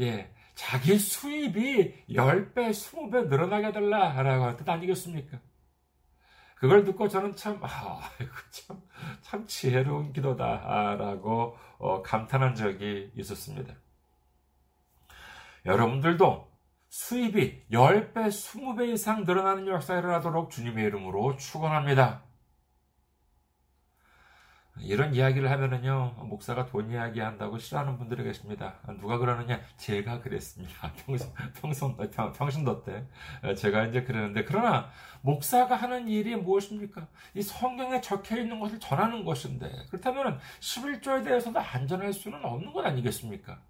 예. 0.00 0.34
자기 0.54 0.98
수입이 0.98 2.06
10배, 2.10 2.54
20배 2.54 3.28
늘어나게 3.28 3.68
해달라라고 3.68 4.44
할 4.44 4.56
뜻 4.56 4.68
아니겠습니까? 4.68 5.38
그걸 6.56 6.84
듣고 6.84 7.08
저는 7.08 7.34
참, 7.36 7.58
아, 7.62 8.00
참, 8.50 8.80
참 9.22 9.46
지혜로운 9.46 10.12
기도다라고 10.12 11.56
어, 11.78 12.02
감탄한 12.02 12.54
적이 12.54 13.10
있었습니다. 13.16 13.74
여러분들도 15.64 16.52
수입이 16.90 17.68
10배, 17.70 18.12
20배 18.14 18.92
이상 18.92 19.24
늘어나는 19.24 19.66
역사가 19.68 20.00
일어나도록 20.00 20.50
주님의 20.50 20.84
이름으로 20.84 21.36
축원합니다. 21.36 22.24
이런 24.80 25.14
이야기를 25.14 25.50
하면은요, 25.50 26.14
목사가 26.28 26.64
돈 26.66 26.90
이야기 26.90 27.20
한다고 27.20 27.58
싫어하는 27.58 27.98
분들이 27.98 28.24
계십니다. 28.24 28.78
누가 29.00 29.18
그러느냐? 29.18 29.60
제가 29.76 30.20
그랬습니다. 30.20 30.92
평신, 31.06 31.28
평신, 31.60 31.96
평신도 32.36 32.82
때. 32.82 33.06
제가 33.54 33.86
이제 33.86 34.02
그러는데, 34.02 34.44
그러나, 34.44 34.90
목사가 35.20 35.76
하는 35.76 36.08
일이 36.08 36.34
무엇입니까? 36.36 37.06
이 37.34 37.42
성경에 37.42 38.00
적혀 38.00 38.38
있는 38.38 38.58
것을 38.60 38.80
전하는 38.80 39.24
것인데, 39.24 39.70
그렇다면 39.90 40.38
11조에 40.60 41.22
대해서도 41.24 41.60
안전할 41.60 42.12
수는 42.12 42.44
없는 42.44 42.72
것 42.72 42.84
아니겠습니까? 42.84 43.60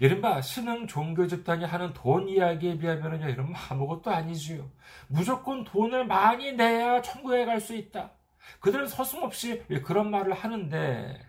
이른바 0.00 0.40
신흥 0.40 0.86
종교 0.86 1.26
집단이 1.26 1.64
하는 1.64 1.92
돈 1.94 2.28
이야기에 2.28 2.78
비하면요, 2.78 3.28
이런 3.30 3.52
아무것도 3.70 4.10
아니지요. 4.10 4.70
무조건 5.08 5.64
돈을 5.64 6.06
많이 6.06 6.52
내야 6.52 7.02
천국에 7.02 7.44
갈 7.46 7.60
수 7.60 7.74
있다. 7.74 8.12
그들은 8.60 8.86
서슴없이 8.86 9.64
그런 9.84 10.10
말을 10.10 10.32
하는데 10.32 11.26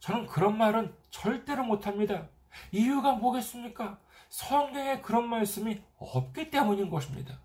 저는 0.00 0.26
그런 0.26 0.56
말은 0.56 0.94
절대로 1.10 1.64
못합니다. 1.64 2.28
이유가 2.72 3.12
뭐겠습니까? 3.12 3.98
성경에 4.28 5.00
그런 5.00 5.28
말씀이 5.28 5.82
없기 5.98 6.50
때문인 6.50 6.90
것입니다. 6.90 7.40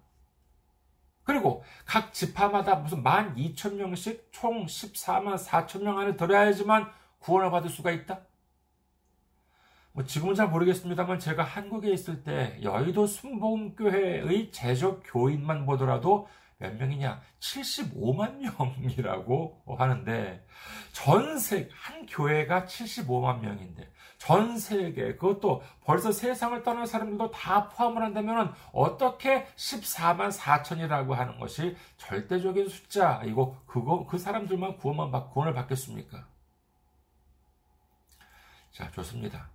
그리고 1.23 1.63
각 1.85 2.13
지파마다 2.13 2.75
무슨 2.75 3.01
만 3.01 3.35
2천 3.35 3.75
명씩 3.75 4.29
총 4.31 4.65
14만 4.65 5.37
4천 5.37 5.83
명 5.83 5.97
안에 5.99 6.17
들어야지만 6.17 6.91
구원을 7.19 7.49
받을 7.49 7.69
수가 7.69 7.91
있다? 7.91 8.19
뭐 9.93 10.03
지금은 10.03 10.35
잘 10.35 10.49
모르겠습니다만 10.49 11.19
제가 11.19 11.43
한국에 11.43 11.91
있을 11.91 12.23
때 12.23 12.59
여의도 12.61 13.07
순복음교회의 13.07 14.51
제적 14.51 15.03
교인만 15.05 15.65
보더라도 15.65 16.27
몇 16.63 16.75
명이냐? 16.77 17.21
75만 17.41 18.37
명이라고 18.37 19.63
하는데, 19.77 20.45
전 20.93 21.37
세계, 21.37 21.69
한 21.73 22.05
교회가 22.05 22.63
75만 22.63 23.41
명인데, 23.41 23.91
전 24.17 24.57
세계, 24.57 25.17
그것도 25.17 25.61
벌써 25.83 26.13
세상을 26.13 26.63
떠난 26.63 26.85
사람들도 26.85 27.31
다 27.31 27.67
포함을 27.67 28.01
한다면 28.01 28.53
어떻게 28.71 29.45
14만 29.57 30.31
4천이라고 30.31 31.11
하는 31.11 31.37
것이 31.37 31.75
절대적인 31.97 32.69
숫자이고, 32.69 33.57
그거, 33.65 34.05
그 34.05 34.17
사람들만 34.17 34.77
구원만 34.77 35.11
받, 35.11 35.31
구원을 35.31 35.53
받겠습니까? 35.53 36.25
자, 38.71 38.89
좋습니다. 38.91 39.49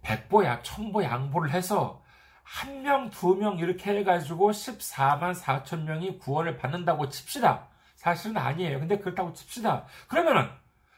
백보야, 0.00 0.62
천보, 0.62 1.04
양보를 1.04 1.50
해서 1.50 2.02
한 2.42 2.82
명, 2.82 3.10
두 3.10 3.34
명 3.36 3.58
이렇게 3.58 3.96
해가지고 3.98 4.50
14만 4.50 5.34
4천 5.34 5.84
명이 5.84 6.18
구원을 6.18 6.56
받는다고 6.56 7.08
칩시다. 7.08 7.68
사실은 7.96 8.36
아니에요. 8.38 8.80
근데 8.80 8.98
그렇다고 8.98 9.32
칩시다. 9.32 9.86
그러면은 10.08 10.48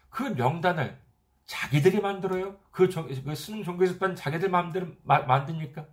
그 0.08 0.22
명단을 0.22 0.98
자기들이 1.46 2.00
만들어요? 2.00 2.56
그, 2.70 2.88
정, 2.88 3.08
그 3.08 3.34
신흥 3.34 3.64
종교집단 3.64 4.14
자기들 4.16 4.48
마음대로 4.50 4.86
마, 5.04 5.20
만듭니까? 5.20 5.86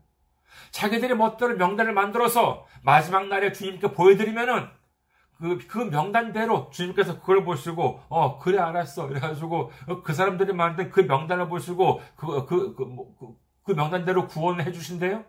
자기들이 0.72 1.16
멋대로 1.16 1.56
명단을 1.56 1.94
만들어서 1.94 2.66
마지막 2.84 3.28
날에 3.28 3.52
주님께 3.52 3.92
보여드리면은 3.94 4.70
그, 5.38 5.58
그 5.68 5.78
명단대로 5.80 6.70
주님께서 6.72 7.20
그걸 7.22 7.46
보시고, 7.46 8.02
어, 8.10 8.40
그래, 8.40 8.60
알았어. 8.60 9.10
이래가지고, 9.10 9.72
어, 9.88 10.04
그 10.04 10.14
사람들이 10.14 10.52
만든 10.54 10.90
그 10.90 11.00
명단을 11.02 11.48
보시고, 11.48 12.02
그, 12.18 12.46
그, 12.46 12.76
그, 12.76 12.84
뭐, 12.84 13.16
그, 13.18 13.36
그 13.64 13.72
명단대로 13.72 14.28
구원을 14.28 14.66
해주신대요? 14.66 15.24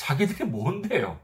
자기들이 0.00 0.48
뭔데요? 0.48 1.20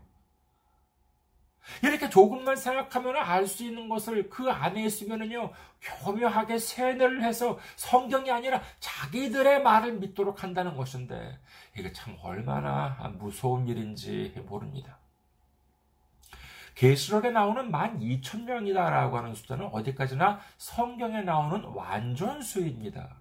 이렇게 1.82 2.10
조금만 2.10 2.56
생각하면 2.56 3.16
알 3.16 3.46
수 3.46 3.64
있는 3.64 3.88
것을 3.88 4.28
그 4.28 4.50
안에 4.50 4.84
있으면은요, 4.84 5.50
교묘하게 5.80 6.58
세뇌를 6.58 7.24
해서 7.24 7.58
성경이 7.76 8.30
아니라 8.30 8.60
자기들의 8.78 9.62
말을 9.62 9.94
믿도록 9.94 10.42
한다는 10.42 10.76
것인데, 10.76 11.40
이게 11.76 11.90
참 11.92 12.18
얼마나 12.22 13.14
무서운 13.18 13.66
일인지 13.66 14.34
모릅니다. 14.46 14.98
계시록에 16.74 17.30
나오는 17.30 17.70
만 17.70 17.98
2천 17.98 18.44
명이다라고 18.44 19.16
하는 19.16 19.34
숫자는 19.34 19.70
어디까지나 19.72 20.38
성경에 20.58 21.22
나오는 21.22 21.64
완전수입니다. 21.64 23.16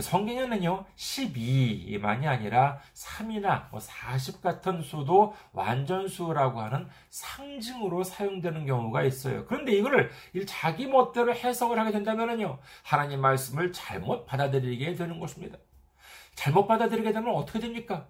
성경에는요, 0.00 0.84
12만이 0.96 2.26
아니라 2.26 2.78
3이나 2.94 3.70
40뭐 3.70 4.40
같은 4.40 4.82
수도 4.82 5.34
완전수라고 5.52 6.60
하는 6.60 6.88
상징으로 7.10 8.02
사용되는 8.04 8.66
경우가 8.66 9.02
있어요. 9.02 9.44
그런데 9.46 9.72
이거를 9.72 10.10
자기 10.46 10.86
멋대로 10.86 11.34
해석을 11.34 11.78
하게 11.78 11.92
된다면요, 11.92 12.58
하나님 12.82 13.20
말씀을 13.20 13.72
잘못 13.72 14.24
받아들이게 14.26 14.94
되는 14.94 15.20
것입니다. 15.20 15.58
잘못 16.34 16.66
받아들이게 16.66 17.12
되면 17.12 17.34
어떻게 17.34 17.58
됩니까? 17.60 18.08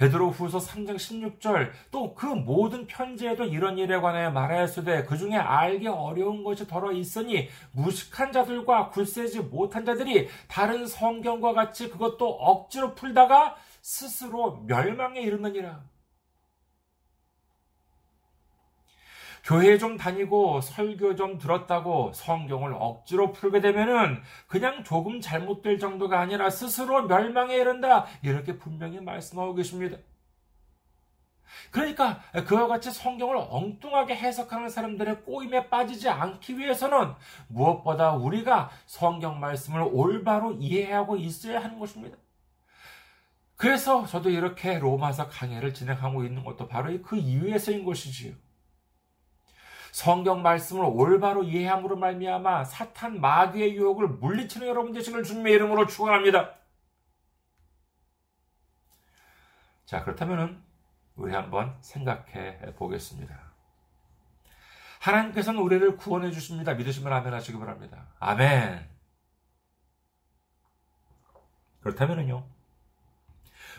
베드로 0.00 0.30
후서 0.30 0.58
3장 0.58 0.96
16절 0.96 1.70
또 1.90 2.14
그 2.14 2.26
모든 2.26 2.86
편지에도 2.86 3.44
이런 3.44 3.78
일에 3.78 3.98
관하여 3.98 4.30
말하였으되 4.30 5.04
그 5.04 5.16
중에 5.16 5.36
알기 5.36 5.86
어려운 5.88 6.42
것이 6.42 6.66
더러 6.66 6.92
있으니 6.92 7.48
무식한 7.72 8.32
자들과 8.32 8.90
굳세지 8.90 9.40
못한 9.40 9.84
자들이 9.84 10.28
다른 10.48 10.86
성경과 10.86 11.52
같이 11.52 11.88
그것도 11.88 12.28
억지로 12.28 12.94
풀다가 12.94 13.56
스스로 13.82 14.62
멸망에 14.66 15.20
이르느니라. 15.20 15.80
교회 19.44 19.78
좀 19.78 19.96
다니고 19.96 20.60
설교 20.60 21.16
좀 21.16 21.38
들었다고 21.38 22.12
성경을 22.14 22.74
억지로 22.74 23.32
풀게 23.32 23.60
되면은 23.60 24.22
그냥 24.46 24.84
조금 24.84 25.20
잘못될 25.20 25.78
정도가 25.78 26.20
아니라 26.20 26.50
스스로 26.50 27.02
멸망에 27.06 27.56
이른다. 27.56 28.06
이렇게 28.22 28.58
분명히 28.58 29.00
말씀하고 29.00 29.54
계십니다. 29.54 29.96
그러니까 31.70 32.20
그와 32.46 32.66
같이 32.66 32.90
성경을 32.90 33.36
엉뚱하게 33.48 34.16
해석하는 34.16 34.68
사람들의 34.68 35.22
꼬임에 35.22 35.68
빠지지 35.68 36.08
않기 36.08 36.58
위해서는 36.58 37.14
무엇보다 37.48 38.12
우리가 38.12 38.70
성경 38.86 39.40
말씀을 39.40 39.82
올바로 39.82 40.52
이해하고 40.52 41.16
있어야 41.16 41.62
하는 41.62 41.78
것입니다. 41.78 42.16
그래서 43.56 44.06
저도 44.06 44.30
이렇게 44.30 44.78
로마서 44.78 45.28
강해를 45.28 45.74
진행하고 45.74 46.24
있는 46.24 46.44
것도 46.44 46.66
바로 46.66 46.90
그 47.02 47.16
이유에서인 47.16 47.84
것이지요. 47.84 48.32
성경 49.92 50.42
말씀을 50.42 50.84
올바로 50.84 51.42
이해함으로 51.42 51.96
말미암아 51.96 52.64
사탄 52.64 53.20
마귀의 53.20 53.74
유혹을 53.74 54.08
물리치는 54.08 54.66
여러분 54.66 54.92
되시길 54.92 55.22
주님의 55.22 55.52
이름으로 55.54 55.86
축원합니다. 55.86 56.54
자 59.84 60.04
그렇다면은 60.04 60.62
우리 61.16 61.34
한번 61.34 61.76
생각해 61.80 62.74
보겠습니다. 62.76 63.50
하나님께서는 65.00 65.60
우리를 65.60 65.96
구원해 65.96 66.30
주십니다. 66.30 66.74
믿으시면 66.74 67.12
아멘 67.12 67.32
하시기 67.32 67.58
바랍니다. 67.58 68.06
아멘. 68.18 68.88
그렇다면은요. 71.80 72.46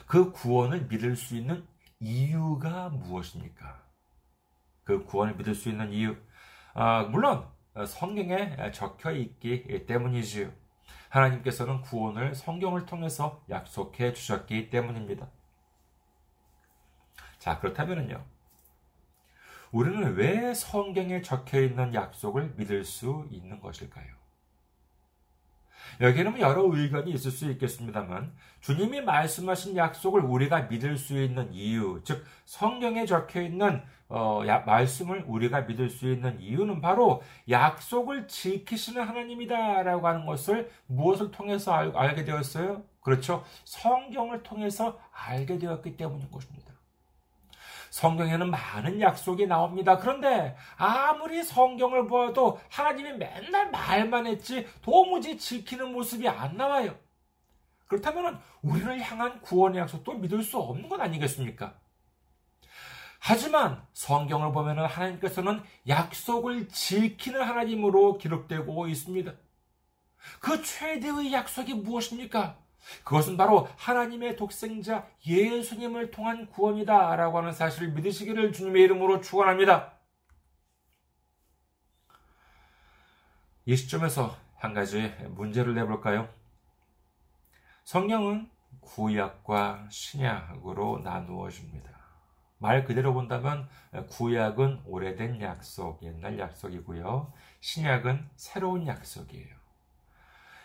그 0.07 0.31
구원을 0.31 0.87
믿을 0.87 1.15
수 1.15 1.35
있는 1.35 1.65
이유가 1.99 2.89
무엇입니까? 2.89 3.80
그 4.83 5.03
구원을 5.05 5.35
믿을 5.35 5.55
수 5.55 5.69
있는 5.69 5.91
이유, 5.91 6.15
아, 6.73 7.03
물론 7.03 7.47
성경에 7.87 8.71
적혀 8.71 9.11
있기 9.11 9.85
때문이지요. 9.85 10.51
하나님께서는 11.09 11.81
구원을 11.81 12.35
성경을 12.35 12.85
통해서 12.85 13.43
약속해 13.49 14.13
주셨기 14.13 14.69
때문입니다. 14.69 15.29
자, 17.37 17.59
그렇다면요. 17.59 18.23
우리는 19.71 20.15
왜 20.15 20.53
성경에 20.53 21.21
적혀 21.21 21.61
있는 21.61 21.93
약속을 21.93 22.53
믿을 22.57 22.83
수 22.83 23.27
있는 23.31 23.59
것일까요? 23.59 24.20
여기에는 25.99 26.39
여러 26.39 26.63
의견이 26.63 27.11
있을 27.11 27.31
수 27.31 27.49
있겠습니다만 27.51 28.31
주님이 28.59 29.01
말씀하신 29.01 29.75
약속을 29.75 30.21
우리가 30.21 30.63
믿을 30.63 30.97
수 30.97 31.21
있는 31.21 31.53
이유, 31.53 32.01
즉 32.03 32.25
성경에 32.45 33.05
적혀 33.05 33.41
있는 33.41 33.81
어, 34.09 34.43
야, 34.45 34.59
말씀을 34.65 35.23
우리가 35.25 35.61
믿을 35.61 35.89
수 35.89 36.11
있는 36.11 36.39
이유는 36.39 36.81
바로 36.81 37.23
약속을 37.49 38.27
지키시는 38.27 39.01
하나님이다라고 39.01 40.05
하는 40.05 40.25
것을 40.25 40.69
무엇을 40.87 41.31
통해서 41.31 41.71
알, 41.71 41.95
알게 41.95 42.25
되었어요? 42.25 42.83
그렇죠. 42.99 43.43
성경을 43.63 44.43
통해서 44.43 44.99
알게 45.13 45.57
되었기 45.57 45.95
때문인 45.95 46.29
것입니다. 46.29 46.70
성경에는 47.91 48.49
많은 48.49 49.01
약속이 49.01 49.47
나옵니다. 49.47 49.97
그런데 49.97 50.55
아무리 50.77 51.43
성경을 51.43 52.07
보아도 52.07 52.59
하나님이 52.69 53.11
맨날 53.13 53.69
말만 53.69 54.25
했지 54.27 54.65
도무지 54.81 55.37
지키는 55.37 55.91
모습이 55.91 56.27
안 56.27 56.55
나와요. 56.55 56.97
그렇다면 57.87 58.41
우리를 58.61 59.01
향한 59.01 59.41
구원의 59.41 59.81
약속도 59.81 60.13
믿을 60.13 60.41
수 60.41 60.57
없는 60.57 60.87
것 60.87 60.99
아니겠습니까? 61.01 61.75
하지만 63.19 63.85
성경을 63.91 64.53
보면 64.53 64.85
하나님께서는 64.85 65.61
약속을 65.87 66.69
지키는 66.69 67.43
하나님으로 67.43 68.17
기록되고 68.17 68.87
있습니다. 68.87 69.33
그 70.39 70.63
최대의 70.63 71.33
약속이 71.33 71.73
무엇입니까? 71.73 72.57
그것은 73.03 73.37
바로 73.37 73.67
하나님의 73.77 74.35
독생자 74.35 75.07
예수님을 75.25 76.11
통한 76.11 76.47
구원이다. 76.47 77.15
라고 77.15 77.37
하는 77.37 77.51
사실을 77.51 77.89
믿으시기를 77.91 78.51
주님의 78.51 78.83
이름으로 78.83 79.21
축원합니다. 79.21 79.93
이 83.65 83.75
시점에서 83.75 84.35
한 84.57 84.73
가지 84.73 85.13
문제를 85.29 85.75
내볼까요? 85.75 86.27
성경은 87.83 88.49
구약과 88.79 89.87
신약으로 89.89 91.01
나누어집니다. 91.03 91.91
말 92.57 92.85
그대로 92.85 93.13
본다면 93.13 93.67
구약은 94.09 94.83
오래된 94.85 95.41
약속, 95.41 96.01
옛날 96.03 96.37
약속이고요. 96.37 97.33
신약은 97.59 98.29
새로운 98.35 98.85
약속이에요. 98.87 99.60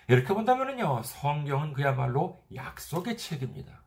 이렇게 0.08 0.32
본다면요, 0.32 1.02
성경은 1.02 1.72
그야말로 1.72 2.44
약속의 2.54 3.16
책입니다. 3.16 3.82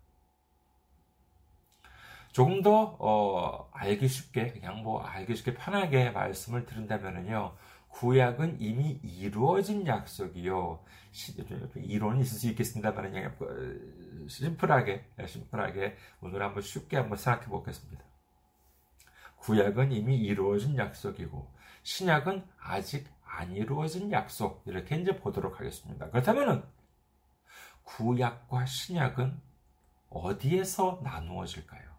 조금 2.32 2.62
더 2.62 2.97
어, 2.99 3.69
알기 3.71 4.08
쉽게 4.08 4.51
그냥 4.51 4.84
뭐 4.84 5.01
알기 5.01 5.36
쉽게 5.36 5.53
편하게 5.53 6.12
말씀을 6.12 6.65
드린다면요, 6.65 7.55
구약은 7.88 8.62
이미 8.62 8.99
이루어진 9.01 9.88
약속이요. 9.88 10.84
이론이 11.75 12.21
있을 12.21 12.38
수 12.38 12.47
있겠습니다만 12.49 13.12
그냥 13.12 13.36
어, 13.39 14.27
심플하게 14.27 15.05
심플하게 15.25 15.95
오늘 16.21 16.43
한번 16.43 16.62
쉽게 16.62 16.97
한번 16.97 17.17
생각해 17.17 17.47
보겠습니다. 17.47 18.03
구약은 19.38 19.93
이미 19.93 20.17
이루어진 20.17 20.77
약속이고 20.77 21.51
신약은 21.84 22.45
아직 22.60 23.08
안 23.32 23.52
이루어진 23.52 24.12
약속 24.12 24.63
이렇게 24.65 24.98
이제 24.98 25.15
보도록 25.15 25.60
하겠습니다. 25.60 26.10
그렇다면은 26.10 26.63
구약과 27.84 28.65
신약은 28.65 29.39
어디에서 30.10 31.02
나누어질까요? 31.04 31.89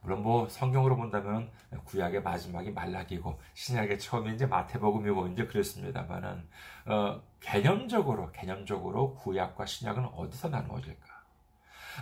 물론 0.00 0.22
뭐 0.22 0.48
성경으로 0.48 0.96
본다면 0.96 1.50
구약의 1.84 2.22
마지막이 2.22 2.70
말라기고 2.70 3.40
신약의 3.54 3.98
처음이 3.98 4.34
이제 4.34 4.46
마태복음이고 4.46 5.28
이제 5.28 5.46
그렇습니다만은 5.46 6.48
어, 6.86 7.22
개념적으로 7.40 8.30
개념적으로 8.32 9.14
구약과 9.16 9.66
신약은 9.66 10.06
어디서 10.06 10.48
나누어질까? 10.48 11.06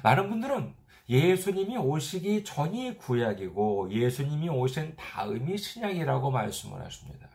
많은 0.03 0.29
분들은 0.29 0.75
예수님이 1.09 1.77
오시기 1.77 2.45
전이 2.45 2.99
구약이고 2.99 3.91
예수님이 3.93 4.49
오신 4.49 4.97
다음이 4.97 5.57
신약이라고 5.57 6.31
말씀을 6.31 6.85
하십니다. 6.85 7.29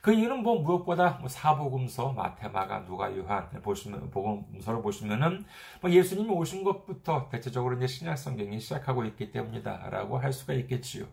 그 0.00 0.12
이유는 0.12 0.44
뭐 0.44 0.60
무엇보다 0.60 1.18
뭐 1.18 1.28
사복음서, 1.28 2.12
마테마가, 2.12 2.84
누가, 2.84 3.14
요한 3.16 3.50
보시면 3.60 4.10
복음서를 4.10 4.80
보시면은 4.80 5.44
뭐 5.80 5.90
예수님이 5.90 6.30
오신 6.30 6.62
것부터 6.62 7.28
대체적으로 7.28 7.76
이제 7.76 7.88
신약 7.88 8.16
성경이 8.16 8.60
시작하고 8.60 9.04
있기 9.04 9.32
때문이다라고 9.32 10.18
할 10.18 10.32
수가 10.32 10.52
있겠지요. 10.54 11.06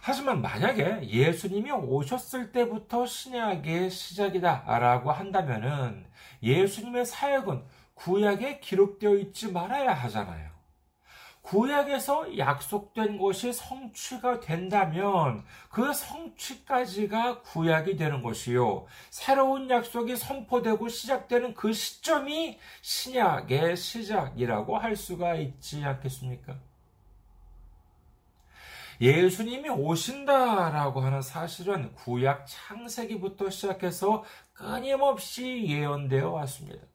하지만 0.00 0.40
만약에 0.40 1.08
예수님이 1.08 1.72
오셨을 1.72 2.52
때부터 2.52 3.06
신약의 3.06 3.90
시작이다라고 3.90 5.12
한다면은 5.12 6.06
예수님의 6.42 7.06
사역은 7.06 7.64
구약에 7.94 8.60
기록되어 8.60 9.14
있지 9.16 9.50
말아야 9.50 9.92
하잖아요. 9.92 10.54
구약에서 11.44 12.38
약속된 12.38 13.18
것이 13.18 13.52
성취가 13.52 14.40
된다면 14.40 15.44
그 15.68 15.92
성취까지가 15.92 17.42
구약이 17.42 17.96
되는 17.96 18.22
것이요. 18.22 18.86
새로운 19.10 19.68
약속이 19.68 20.16
선포되고 20.16 20.88
시작되는 20.88 21.52
그 21.52 21.74
시점이 21.74 22.58
신약의 22.80 23.76
시작이라고 23.76 24.78
할 24.78 24.96
수가 24.96 25.34
있지 25.34 25.84
않겠습니까? 25.84 26.58
예수님이 29.00 29.68
오신다라고 29.68 31.00
하는 31.00 31.20
사실은 31.20 31.92
구약 31.94 32.46
창세기부터 32.46 33.50
시작해서 33.50 34.24
끊임없이 34.54 35.66
예언되어 35.66 36.30
왔습니다. 36.30 36.93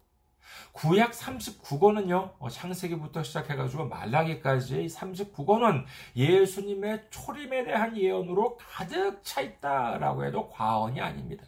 구약 0.80 1.12
39권은요, 1.12 2.36
어, 2.40 2.50
창세기부터 2.50 3.22
시작해가지고 3.22 3.90
말라기까지의 3.90 4.88
39권은 4.88 5.84
예수님의 6.16 7.08
초림에 7.10 7.66
대한 7.66 7.98
예언으로 7.98 8.56
가득 8.56 9.20
차 9.22 9.42
있다라고 9.42 10.24
해도 10.24 10.48
과언이 10.48 11.02
아닙니다. 11.02 11.44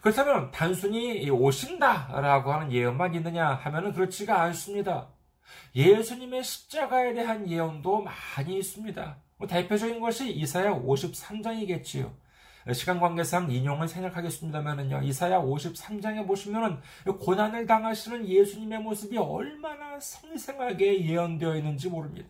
그렇다면 0.00 0.50
단순히 0.50 1.30
오신다라고 1.30 2.52
하는 2.52 2.72
예언만 2.72 3.14
있느냐 3.14 3.50
하면은 3.50 3.92
그렇지가 3.92 4.42
않습니다. 4.42 5.10
예수님의 5.76 6.42
십자가에 6.42 7.14
대한 7.14 7.48
예언도 7.48 8.02
많이 8.02 8.58
있습니다. 8.58 9.16
뭐 9.36 9.46
대표적인 9.46 10.00
것이 10.00 10.32
이사야 10.32 10.72
53장이겠지요. 10.72 12.10
시간 12.72 13.00
관계상 13.00 13.50
인용을 13.50 13.88
생각하겠습니다만은요. 13.88 15.02
이사야 15.02 15.40
53장에 15.40 16.26
보시면은 16.26 16.78
고난을 17.20 17.66
당하시는 17.66 18.28
예수님의 18.28 18.80
모습이 18.80 19.16
얼마나 19.18 19.98
생생하게 19.98 21.06
예언되어 21.06 21.56
있는지 21.56 21.88
모릅니다. 21.88 22.28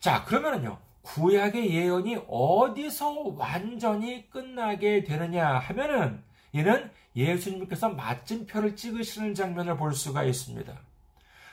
자, 0.00 0.24
그러면은요. 0.24 0.78
구약의 1.02 1.74
예언이 1.74 2.24
어디서 2.28 3.34
완전히 3.36 4.30
끝나게 4.30 5.02
되느냐 5.04 5.58
하면은 5.58 6.22
이는 6.52 6.90
예수님께서 7.16 7.88
마침표를 7.88 8.76
찍으시는 8.76 9.34
장면을 9.34 9.76
볼 9.76 9.92
수가 9.94 10.22
있습니다. 10.24 10.72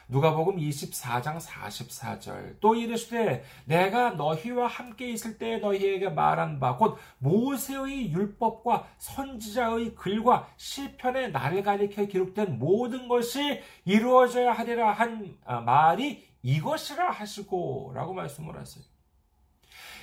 누가복음 0.10 0.58
24장 0.58 1.40
44절 1.40 2.60
또 2.60 2.76
이르시되 2.76 3.44
내가 3.66 4.12
너희와 4.12 4.68
함께 4.68 5.10
있을 5.12 5.38
때 5.38 5.58
너희에게 5.58 6.10
말한 6.10 6.60
바 6.60 6.78
곧 6.78 6.98
모세의 7.20 8.12
율법과 8.12 8.88
선지자의 8.98 9.96
글과 9.96 10.48
시편의 10.58 11.32
나를 11.32 11.62
가리켜 11.64 12.06
기록된 12.06 12.58
모든 12.58 13.08
것이 13.08 13.62
이루어져야 13.86 14.54
하리라 14.54 14.92
한 14.92 15.38
아, 15.46 15.60
말이 15.62 16.28
이것이라 16.42 17.12
하시고라고 17.12 18.14
말씀을 18.14 18.58
하세요. 18.58 18.84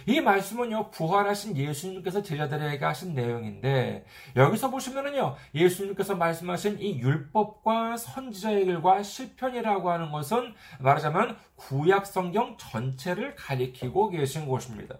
이 0.07 0.21
말씀은요, 0.21 0.90
부활하신 0.92 1.57
예수님께서 1.57 2.23
제자들에게 2.23 2.85
하신 2.85 3.14
내용인데, 3.14 4.07
여기서 4.37 4.71
보시면은요, 4.71 5.35
예수님께서 5.55 6.14
말씀하신 6.14 6.79
이 6.81 7.01
율법과 7.01 7.97
선지자의 7.97 8.66
글과 8.66 9.03
실편이라고 9.03 9.90
하는 9.90 10.12
것은 10.12 10.55
말하자면 10.79 11.37
구약 11.57 12.07
성경 12.07 12.57
전체를 12.57 13.35
가리키고 13.35 14.11
계신 14.11 14.49
것입니다. 14.49 14.97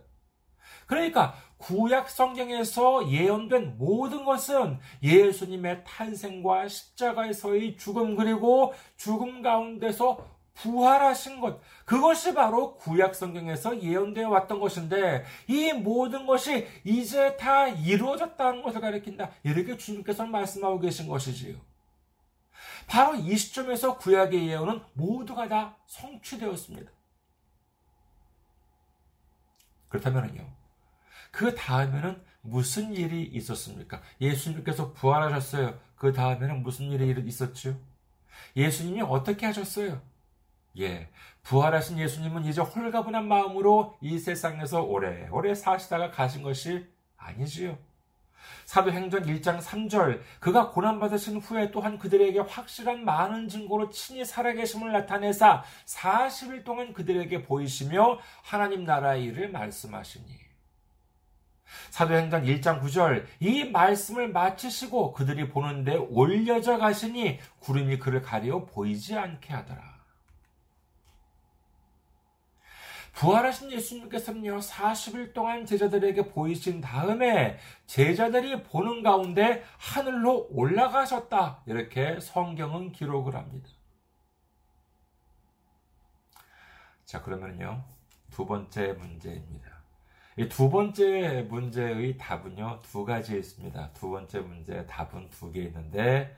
그러니까 0.87 1.35
구약 1.59 2.11
성경에서 2.11 3.11
예언된 3.11 3.77
모든 3.79 4.25
것은 4.25 4.79
예수님의 5.03 5.85
탄생과 5.85 6.69
십자가에서의 6.69 7.77
죽음 7.77 8.15
그리고 8.15 8.73
죽음 8.97 9.43
가운데서 9.43 10.36
부활하신 10.57 11.41
것, 11.41 11.61
그것이 11.85 12.35
바로 12.35 12.77
구약 12.77 13.15
성경에서 13.15 13.83
예언되어 13.83 14.29
왔던 14.29 14.59
것인데, 14.59 15.25
이 15.47 15.73
모든 15.73 16.27
것이 16.27 16.67
이제 16.83 17.37
다 17.37 17.69
이루어졌다는 17.69 18.63
것을 18.63 18.81
가리킨다. 18.81 19.31
이렇게 19.43 19.77
주님께서 19.77 20.27
말씀하고 20.27 20.81
계신 20.81 21.09
것이지요. 21.09 21.57
바로 22.87 23.15
이 23.17 23.37
시점에서 23.37 23.99
구약의 23.99 24.49
예언은 24.49 24.81
모두가 24.95 25.49
다 25.49 25.77
성취되었습니다. 25.87 26.91
그렇다면요. 29.89 30.47
그 31.31 31.55
다음에는 31.55 32.23
무슨 32.41 32.95
일이 32.95 33.25
있었습니까? 33.25 34.01
예수님께서 34.21 34.93
부활하셨어요. 34.93 35.79
그 35.97 36.13
다음에는 36.13 36.63
무슨 36.63 36.87
일이 36.91 37.15
있었죠? 37.27 37.79
예수님이 38.55 39.03
어떻게 39.03 39.47
하셨어요? 39.47 40.01
예, 40.79 41.09
부활하신 41.43 41.99
예수님은 41.99 42.45
이제 42.45 42.61
홀가분한 42.61 43.27
마음으로 43.29 43.97
이 44.01 44.19
세상에서 44.19 44.83
오래오래 44.83 45.55
사시다가 45.55 46.11
가신 46.11 46.43
것이 46.43 46.87
아니지요. 47.17 47.79
사도행전 48.65 49.27
1장 49.27 49.61
3절 49.61 50.21
그가 50.41 50.71
고난받으신 50.71 51.39
후에 51.39 51.71
또한 51.71 51.99
그들에게 51.99 52.39
확실한 52.41 53.05
많은 53.05 53.49
증거로 53.49 53.91
친히 53.91 54.25
살아계심을 54.25 54.93
나타내사 54.93 55.63
40일 55.85 56.65
동안 56.65 56.93
그들에게 56.93 57.43
보이시며 57.43 58.19
하나님 58.43 58.85
나라의 58.85 59.25
일을 59.25 59.51
말씀하시니 59.51 60.27
사도행전 61.91 62.45
1장 62.45 62.81
9절 62.83 63.25
이 63.41 63.65
말씀을 63.65 64.29
마치시고 64.29 65.13
그들이 65.13 65.49
보는데 65.49 65.97
올려져 65.97 66.79
가시니 66.79 67.39
구름이 67.61 67.99
그를 67.99 68.23
가려 68.23 68.65
보이지 68.65 69.17
않게 69.17 69.53
하더라. 69.53 69.96
부활하신 73.17 73.73
예수님께서는요, 73.73 74.59
40일 74.59 75.33
동안 75.33 75.65
제자들에게 75.65 76.29
보이신 76.29 76.83
다음에 76.83 77.59
제자들이 77.87 78.63
보는 78.63 79.03
가운데 79.03 79.65
하늘로 79.79 80.49
올라가셨다. 80.51 81.63
이렇게 81.65 82.21
성경은 82.21 82.93
기록을 82.93 83.35
합니다. 83.35 83.71
자, 87.07 87.23
그러면요, 87.23 87.85
두 88.31 88.45
번째 88.45 88.93
문제입니다. 88.93 89.71
이 90.39 90.47
두 90.51 90.69
번째 90.69 91.47
문제의 91.49 92.19
답은요, 92.19 92.83
두 92.83 93.07
가지 93.07 93.39
있습니다. 93.39 93.93
두 93.95 94.11
번째 94.11 94.41
문제의 94.41 94.87
답은 94.87 95.31
두 95.31 95.51
개 95.53 95.63
있는데, 95.63 96.37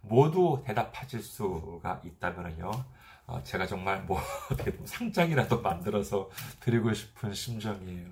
모두 0.00 0.60
대답하실 0.66 1.22
수가 1.22 2.02
있다면요, 2.04 2.68
어, 2.68 2.95
제가 3.42 3.66
정말 3.66 4.02
뭐 4.02 4.20
상장이라도 4.84 5.60
만들어서 5.60 6.30
드리고 6.60 6.94
싶은 6.94 7.34
심정이에요. 7.34 8.08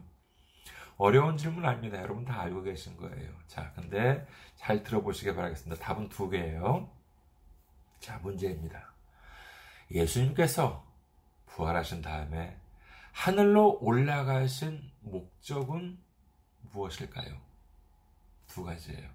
어려운 0.97 1.37
질문 1.37 1.65
아닙니다. 1.65 2.01
여러분 2.01 2.25
다 2.25 2.41
알고 2.41 2.63
계신 2.63 2.97
거예요. 2.97 3.31
자, 3.47 3.73
근데 3.75 4.27
잘 4.57 4.83
들어보시길 4.83 5.35
바라겠습니다. 5.35 5.83
답은 5.83 6.09
두 6.09 6.29
개예요. 6.29 6.91
자, 8.01 8.19
문제입니다. 8.19 8.93
예수님께서 9.91 10.85
부활하신 11.47 12.03
다음에 12.03 12.57
하늘로 13.13 13.79
올라가신 13.81 14.91
목적은 15.01 15.99
무엇일까요? 16.73 17.37
두 18.49 18.65
가지예요. 18.65 19.09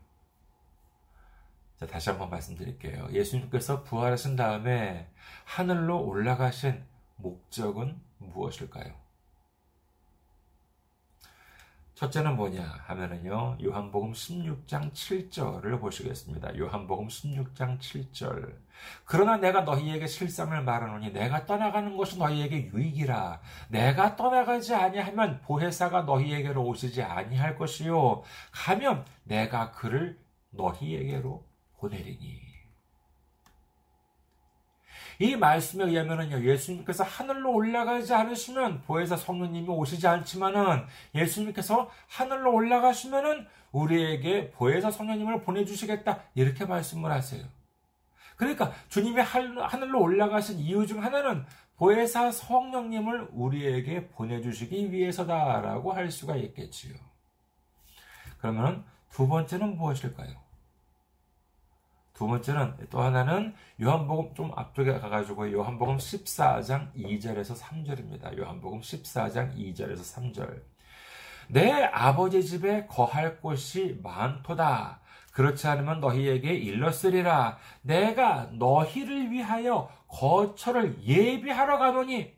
자, 1.79 1.87
다시 1.87 2.09
한번 2.09 2.29
말씀드릴게요. 2.29 3.07
예수님께서 3.13 3.83
부활하신 3.83 4.35
다음에 4.35 5.09
하늘로 5.45 6.05
올라가신 6.05 6.83
목적은 7.15 8.01
무엇일까요? 8.17 8.93
첫째는 11.95 12.35
뭐냐 12.35 12.63
하면은요, 12.63 13.59
요한복음 13.63 14.11
16장 14.11 14.91
7절을 14.91 15.79
보시겠습니다. 15.79 16.57
요한복음 16.57 17.07
16장 17.07 17.79
7절. 17.79 18.57
그러나 19.05 19.37
내가 19.37 19.61
너희에게 19.61 20.05
실상을 20.05 20.61
말하노니 20.61 21.13
내가 21.13 21.45
떠나가는 21.45 21.95
것이 21.95 22.17
너희에게 22.17 22.71
유익이라. 22.73 23.41
내가 23.69 24.17
떠나가지 24.17 24.75
아니하면 24.75 25.41
보혜사가 25.43 26.01
너희에게로 26.01 26.61
오시지 26.61 27.03
아니할 27.03 27.57
것이요. 27.57 28.23
가면 28.51 29.05
내가 29.23 29.71
그를 29.71 30.19
너희에게로 30.51 31.48
보내리니. 31.79 32.49
이 35.21 35.35
말씀에 35.35 35.83
의하면은요, 35.83 36.45
예수님께서 36.49 37.03
하늘로 37.03 37.53
올라가지 37.53 38.13
않으시면 38.13 38.83
보혜사 38.83 39.17
성령님이 39.17 39.67
오시지 39.67 40.07
않지만은 40.07 40.85
예수님께서 41.13 41.91
하늘로 42.07 42.53
올라가시면은 42.53 43.45
우리에게 43.73 44.51
보혜사 44.51 44.91
성령님을 44.91 45.41
보내주시겠다. 45.41 46.23
이렇게 46.35 46.65
말씀을 46.65 47.11
하세요. 47.11 47.43
그러니까 48.37 48.71
주님이 48.87 49.19
하늘로 49.19 50.01
올라가신 50.01 50.59
이유 50.59 50.87
중 50.87 51.03
하나는 51.03 51.45
보혜사 51.75 52.31
성령님을 52.31 53.27
우리에게 53.31 54.07
보내주시기 54.07 54.93
위해서다라고 54.93 55.91
할 55.91 56.09
수가 56.09 56.37
있겠지요. 56.37 56.95
그러면 58.37 58.85
두 59.11 59.27
번째는 59.27 59.75
무엇일까요? 59.75 60.48
두 62.19 62.27
번째는 62.27 62.75
또 62.89 62.99
하나는 63.01 63.55
요한복음 63.81 64.33
좀 64.35 64.51
앞쪽에 64.53 64.99
가가지고 64.99 65.53
요한복음 65.53 65.95
14장 65.95 66.93
2절에서 66.93 67.57
3절입니다. 67.57 68.37
요한복음 68.37 68.81
14장 68.81 69.55
2절에서 69.55 70.33
3절. 70.33 70.61
내 71.47 71.71
아버지 71.71 72.43
집에 72.43 72.87
거할 72.87 73.39
곳이 73.39 74.01
많도다. 74.03 74.99
그렇지 75.31 75.65
않으면 75.69 76.01
너희에게 76.01 76.53
일렀으리라. 76.55 77.57
내가 77.83 78.49
너희를 78.51 79.31
위하여 79.31 79.87
거처를 80.09 81.01
예비하러 81.01 81.77
가노니 81.77 82.33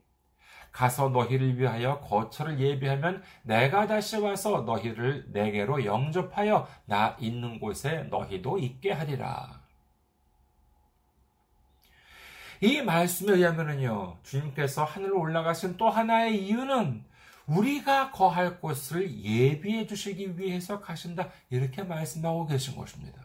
가서 0.71 1.09
너희를 1.09 1.57
위하여 1.57 2.01
거처를 2.01 2.59
예비하면 2.59 3.23
내가 3.41 3.87
다시 3.87 4.19
와서 4.19 4.61
너희를 4.61 5.25
내게로 5.29 5.85
영접하여 5.85 6.67
나 6.85 7.17
있는 7.19 7.59
곳에 7.59 8.03
너희도 8.11 8.59
있게 8.59 8.91
하리라. 8.91 9.60
이 12.63 12.79
말씀에 12.79 13.33
의하면요, 13.33 14.19
주님께서 14.21 14.83
하늘로 14.83 15.19
올라가신 15.19 15.77
또 15.77 15.89
하나의 15.89 16.45
이유는 16.45 17.03
우리가 17.47 18.11
거할 18.11 18.59
곳을 18.59 19.11
예비해 19.23 19.87
주시기 19.87 20.37
위해서 20.37 20.79
가신다. 20.79 21.29
이렇게 21.49 21.81
말씀하고 21.81 22.45
계신 22.45 22.75
것입니다. 22.75 23.19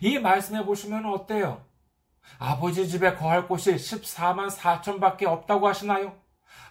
이 0.00 0.18
말씀해 0.18 0.64
보시면 0.64 1.06
어때요? 1.06 1.64
아버지 2.38 2.88
집에 2.88 3.14
거할 3.14 3.46
곳이 3.46 3.76
14만 3.76 4.50
4천 4.50 4.98
밖에 4.98 5.24
없다고 5.24 5.68
하시나요? 5.68 6.20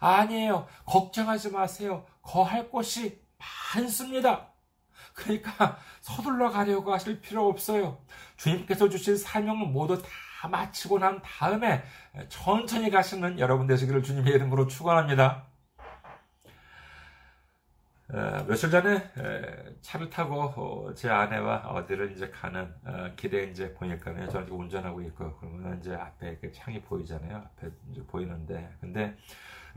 아니에요. 0.02 0.68
걱정하지 0.86 1.52
마세요. 1.52 2.06
거할 2.22 2.70
곳이 2.70 3.22
많습니다. 3.74 4.50
그러니까 5.14 5.78
서둘러 6.02 6.50
가려고 6.50 6.92
하실 6.92 7.22
필요 7.22 7.48
없어요. 7.48 8.04
주님께서 8.36 8.90
주신 8.90 9.16
사명은 9.16 9.72
모두 9.72 10.02
다 10.02 10.10
마치고 10.48 11.00
난 11.00 11.22
다음에 11.22 11.84
천천히 12.30 12.90
가시는 12.90 13.40
여러분 13.40 13.68
되시기를 13.68 14.04
주님의 14.04 14.34
이름으로 14.34 14.68
축원합니다. 14.68 15.46
며칠 18.48 18.70
전에 18.70 19.12
차를 19.82 20.10
타고 20.10 20.44
어, 20.44 20.94
제 20.94 21.10
아내와 21.10 21.64
어디를 21.70 22.12
이제 22.12 22.30
가는 22.30 22.72
어, 22.86 23.12
길에 23.16 23.46
이제 23.46 23.74
보니까요. 23.74 24.30
저는 24.30 24.50
운전하고 24.50 25.02
있고 25.02 25.36
그러면 25.38 25.80
이제 25.80 25.96
앞에 25.96 26.40
창이 26.52 26.82
보이잖아요. 26.82 27.38
앞에 27.38 27.70
이제 27.92 28.04
보이는데 28.06 28.76
근데 28.80 29.18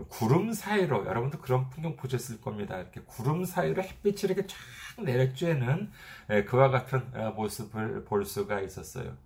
구름 0.09 0.53
사이로 0.53 1.07
여러분도 1.07 1.39
그런 1.39 1.71
풍경 1.71 1.97
보셨을 1.97 2.43
겁니다. 2.43 2.77
이렇게 2.77 3.01
구름 3.07 3.47
사이로 3.47 3.83
햇빛이 3.83 4.17
이렇게 4.25 4.47
쫙 4.47 4.57
내려쬐는 4.99 5.89
그와 6.47 6.69
같은 6.69 7.11
어, 7.15 7.31
모습을 7.31 8.05
볼 8.05 8.27
수가 8.27 8.61
있었어요. 8.61 9.17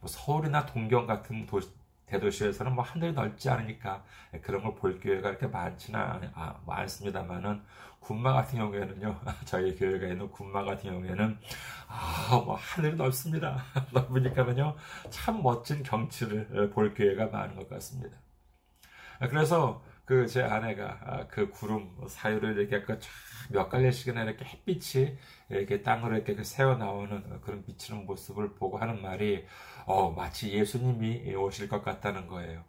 뭐 0.00 0.08
서울이나 0.08 0.66
동경 0.66 1.06
같은 1.06 1.46
도시, 1.46 1.70
대도시에서는 2.06 2.74
뭐 2.74 2.84
하늘이 2.84 3.12
넓지 3.12 3.50
않으니까 3.50 4.04
그런 4.42 4.62
걸 4.62 4.74
볼 4.74 4.98
기회가 5.00 5.28
이렇게 5.30 5.46
많지는 5.46 6.00
아, 6.34 6.60
많습니다만은 6.66 7.62
군마 8.00 8.32
같은 8.32 8.58
경우에는요 8.58 9.20
저희 9.44 9.74
교회가 9.76 10.06
있는 10.08 10.30
군마 10.30 10.64
같은 10.64 10.90
경우에는 10.90 11.38
아뭐 11.88 12.54
하늘이 12.56 12.96
넓습니다. 12.96 13.62
넓으니까는요 13.92 14.76
참 15.10 15.42
멋진 15.42 15.82
경치를 15.82 16.70
볼 16.70 16.94
기회가 16.94 17.26
많은 17.26 17.56
것 17.56 17.68
같습니다. 17.68 18.16
그래서 19.30 19.82
그 20.04 20.26
제 20.26 20.42
아내가 20.42 20.98
아, 21.04 21.26
그 21.28 21.50
구름 21.50 21.90
사이로 22.08 22.52
이렇게 22.52 22.82
그몇 22.82 23.68
갈래씩이나 23.68 24.22
이렇게 24.22 24.44
햇빛이 24.44 25.18
이렇게 25.50 25.82
땅으로 25.82 26.16
이렇게 26.16 26.42
새어 26.44 26.76
나오는 26.76 27.40
그런 27.42 27.62
비치는 27.64 28.06
모습을 28.06 28.54
보고 28.54 28.78
하는 28.78 29.02
말이 29.02 29.44
어, 29.88 30.10
마치 30.10 30.52
예수님이 30.52 31.34
오실 31.34 31.66
것 31.66 31.82
같다는 31.82 32.26
거예요. 32.26 32.62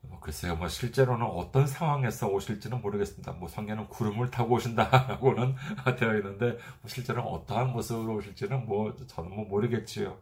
뭐 0.00 0.18
글쎄요, 0.18 0.56
뭐 0.56 0.66
실제로는 0.66 1.24
어떤 1.24 1.68
상황에서 1.68 2.26
오실지는 2.26 2.80
모르겠습니다. 2.82 3.30
뭐 3.34 3.48
성경은 3.48 3.88
구름을 3.88 4.32
타고 4.32 4.56
오신다라고는 4.56 5.54
되어 5.96 6.16
있는데 6.16 6.58
뭐 6.80 6.88
실제로는 6.88 7.30
어떠한 7.30 7.70
모습으로 7.70 8.16
오실지는 8.16 8.66
뭐 8.66 8.92
저는 9.06 9.30
뭐 9.36 9.44
모르겠지요. 9.44 10.18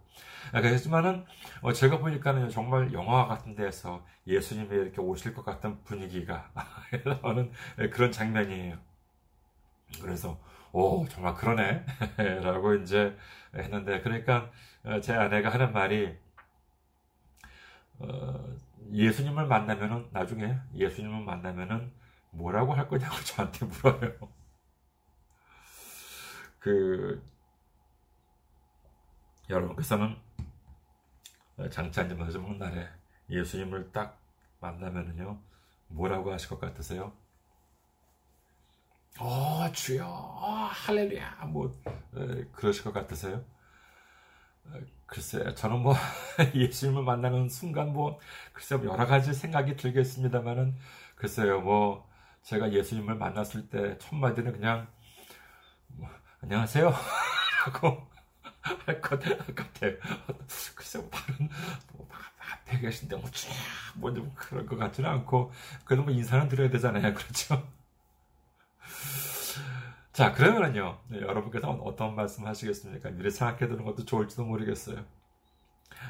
아, 0.52 0.60
그렇지만은 0.60 1.24
어, 1.62 1.72
제가 1.72 2.00
보니까는 2.00 2.50
정말 2.50 2.92
영화 2.92 3.26
같은 3.26 3.54
데서 3.54 4.04
예수님이 4.26 4.76
이렇게 4.76 5.00
오실 5.00 5.32
것 5.32 5.42
같은 5.42 5.82
분위기가 5.84 6.50
나오는 7.22 7.50
그런 7.90 8.12
장면이에요. 8.12 8.76
그래서 10.02 10.38
오 10.72 11.06
정말 11.08 11.34
그러네 11.34 11.84
라고 12.42 12.74
이제 12.74 13.16
했는데 13.54 14.00
그러니까 14.00 14.50
어, 14.84 15.00
제 15.00 15.12
아내가 15.14 15.50
하는 15.50 15.72
말이 15.72 16.16
어, 17.98 18.56
예수님을 18.90 19.46
만나면은 19.46 20.08
나중에 20.12 20.56
예수님을 20.74 21.24
만나면은 21.24 21.92
뭐라고 22.30 22.72
할 22.72 22.88
거냐고 22.88 23.14
저한테 23.24 23.66
물어요. 23.66 24.12
그 26.58 27.22
여러분께서는 29.50 30.16
장차 31.70 32.02
이제 32.02 32.14
마지막 32.14 32.56
날에 32.56 32.88
예수님을 33.28 33.92
딱 33.92 34.18
만나면은요 34.60 35.38
뭐라고 35.88 36.32
하실 36.32 36.48
것 36.48 36.60
같으세요? 36.60 37.12
어 39.18 39.70
주여 39.72 40.06
어, 40.06 40.68
할렐루야 40.70 41.44
뭐 41.46 41.72
에, 42.16 42.44
그러실 42.52 42.84
것 42.84 42.92
같으세요? 42.92 43.44
글쎄, 45.06 45.54
저는 45.54 45.80
뭐, 45.80 45.94
예수님을 46.54 47.02
만나는 47.02 47.48
순간 47.48 47.92
뭐, 47.92 48.18
글쎄, 48.52 48.76
뭐 48.76 48.86
여러 48.92 49.06
가지 49.06 49.34
생각이 49.34 49.76
들겠습니다만은, 49.76 50.74
글쎄요, 51.16 51.60
뭐, 51.60 52.08
제가 52.42 52.72
예수님을 52.72 53.16
만났을 53.16 53.68
때, 53.68 53.98
첫 53.98 54.16
마디는 54.16 54.52
그냥, 54.52 54.88
뭐, 55.88 56.08
안녕하세요. 56.42 56.92
라고 57.66 58.06
할것 58.62 59.20
같아요. 59.54 59.96
글쎄, 60.74 60.98
뭐, 60.98 61.10
다른, 61.10 61.48
뭐, 61.92 62.08
앞에 62.52 62.80
계신데, 62.80 63.16
뭐, 63.16 63.30
쫙, 63.30 63.50
뭐, 63.96 64.12
좀 64.14 64.32
그런 64.34 64.66
것 64.66 64.76
같지는 64.78 65.10
않고, 65.10 65.52
그래도 65.84 66.04
뭐, 66.04 66.12
인사는 66.12 66.48
드려야 66.48 66.70
되잖아요. 66.70 67.14
그렇죠? 67.14 67.68
자, 70.12 70.32
그러면은요, 70.32 70.98
네, 71.08 71.20
여러분께서 71.20 71.70
어떤 71.70 72.14
말씀 72.14 72.46
하시겠습니까? 72.46 73.10
미리 73.10 73.30
생각해 73.30 73.66
두는 73.66 73.84
것도 73.84 74.04
좋을지도 74.04 74.44
모르겠어요. 74.44 75.04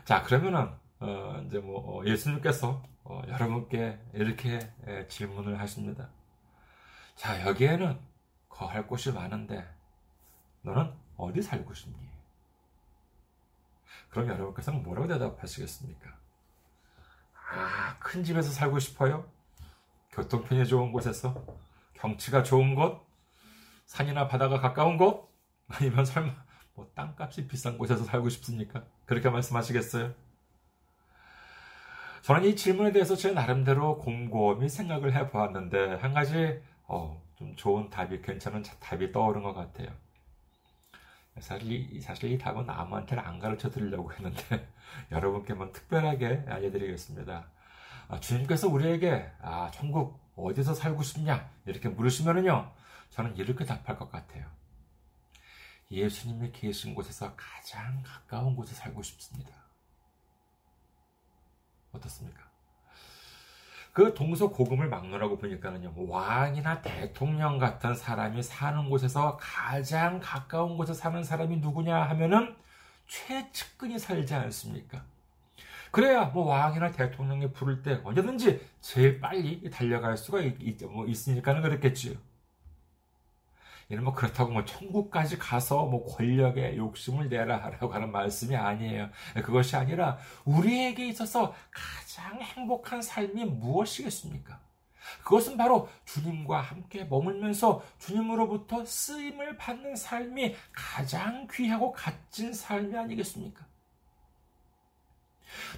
자, 0.04 0.22
그러면은, 0.22 0.70
어, 0.98 1.42
이제 1.46 1.58
뭐, 1.58 2.00
어, 2.00 2.04
예수님께서 2.04 2.82
어, 3.04 3.22
여러분께 3.28 3.98
이렇게 4.14 4.72
에, 4.86 5.06
질문을 5.08 5.58
하십니다. 5.60 6.08
자, 7.14 7.46
여기에는 7.46 7.98
거할 8.48 8.86
곳이 8.86 9.12
많은데, 9.12 9.68
너는 10.62 10.92
어디 11.16 11.42
살고 11.42 11.74
싶니? 11.74 11.96
그럼 14.10 14.28
여러분께서는 14.28 14.82
뭐라고 14.82 15.08
대답하시겠습니까? 15.08 16.10
아, 17.50 17.96
큰 17.98 18.24
집에서 18.24 18.50
살고 18.50 18.78
싶어요? 18.78 19.28
교통편이 20.12 20.66
좋은 20.66 20.92
곳에서? 20.92 21.44
경치가 22.02 22.42
좋은 22.42 22.74
곳? 22.74 23.06
산이나 23.86 24.26
바다가 24.26 24.58
가까운 24.58 24.96
곳? 24.96 25.32
아니면 25.68 26.04
설마 26.04 26.34
뭐 26.74 26.90
땅값이 26.96 27.46
비싼 27.46 27.78
곳에서 27.78 28.02
살고 28.02 28.28
싶습니까? 28.28 28.84
그렇게 29.06 29.30
말씀하시겠어요? 29.30 30.12
저는 32.22 32.44
이 32.44 32.56
질문에 32.56 32.90
대해서 32.90 33.14
제 33.14 33.30
나름대로 33.30 33.98
곰곰이 33.98 34.68
생각을 34.68 35.14
해보았는데 35.14 35.94
한 35.94 36.12
가지 36.12 36.60
어, 36.88 37.22
좀 37.36 37.54
좋은 37.54 37.88
답이 37.88 38.20
괜찮은 38.22 38.64
답이 38.80 39.12
떠오른 39.12 39.44
것 39.44 39.54
같아요. 39.54 39.88
사실 41.38 41.70
이, 41.70 42.00
사실 42.00 42.32
이 42.32 42.38
답은 42.38 42.68
아무한테는 42.68 43.24
안 43.24 43.38
가르쳐 43.38 43.70
드리려고 43.70 44.12
했는데 44.12 44.68
여러분께만 45.12 45.72
특별하게 45.72 46.44
알려드리겠습니다. 46.48 47.46
아, 48.12 48.20
주님께서 48.20 48.68
우리에게 48.68 49.26
아, 49.40 49.70
천국 49.72 50.20
어디서 50.36 50.74
살고 50.74 51.02
싶냐 51.02 51.48
이렇게 51.64 51.88
물으시면은요 51.88 52.70
저는 53.08 53.36
이렇게 53.38 53.64
답할 53.64 53.96
것 53.96 54.10
같아요. 54.10 54.44
예수님이 55.90 56.52
계신 56.52 56.94
곳에서 56.94 57.34
가장 57.36 58.02
가까운 58.02 58.54
곳에 58.54 58.74
살고 58.74 59.02
싶습니다. 59.02 59.50
어떻습니까? 61.92 62.42
그 63.94 64.12
동서 64.14 64.48
고금을 64.48 64.88
막론하고 64.88 65.38
보니까는요, 65.38 65.94
왕이나 65.96 66.82
대통령 66.82 67.58
같은 67.58 67.94
사람이 67.94 68.42
사는 68.42 68.90
곳에서 68.90 69.38
가장 69.38 70.20
가까운 70.22 70.76
곳에 70.76 70.92
사는 70.92 71.22
사람이 71.22 71.58
누구냐 71.58 72.02
하면은 72.10 72.56
최측근이 73.06 73.98
살지 73.98 74.34
않습니까? 74.34 75.02
그래야 75.92 76.24
뭐 76.24 76.46
왕이나 76.46 76.90
대통령이 76.90 77.52
부를 77.52 77.82
때 77.82 78.00
언제든지 78.02 78.66
제일 78.80 79.20
빨리 79.20 79.70
달려갈 79.70 80.16
수가 80.16 80.40
있, 80.40 80.82
뭐 80.86 81.06
있으니까는 81.06 81.60
그렇겠지요. 81.60 82.14
이는 83.90 84.02
뭐 84.02 84.14
그렇다고 84.14 84.52
뭐 84.52 84.64
천국까지 84.64 85.38
가서 85.38 85.84
뭐 85.84 86.06
권력에 86.06 86.78
욕심을 86.78 87.28
내라라고 87.28 87.92
하는 87.92 88.10
말씀이 88.10 88.56
아니에요. 88.56 89.10
그것이 89.44 89.76
아니라 89.76 90.16
우리에게 90.46 91.06
있어서 91.08 91.54
가장 91.70 92.40
행복한 92.40 93.02
삶이 93.02 93.44
무엇이겠습니까? 93.44 94.60
그것은 95.24 95.58
바로 95.58 95.90
주님과 96.06 96.58
함께 96.58 97.04
머물면서 97.04 97.84
주님으로부터 97.98 98.86
쓰임을 98.86 99.58
받는 99.58 99.94
삶이 99.94 100.56
가장 100.72 101.46
귀하고 101.52 101.92
값진 101.92 102.54
삶이 102.54 102.96
아니겠습니까? 102.96 103.71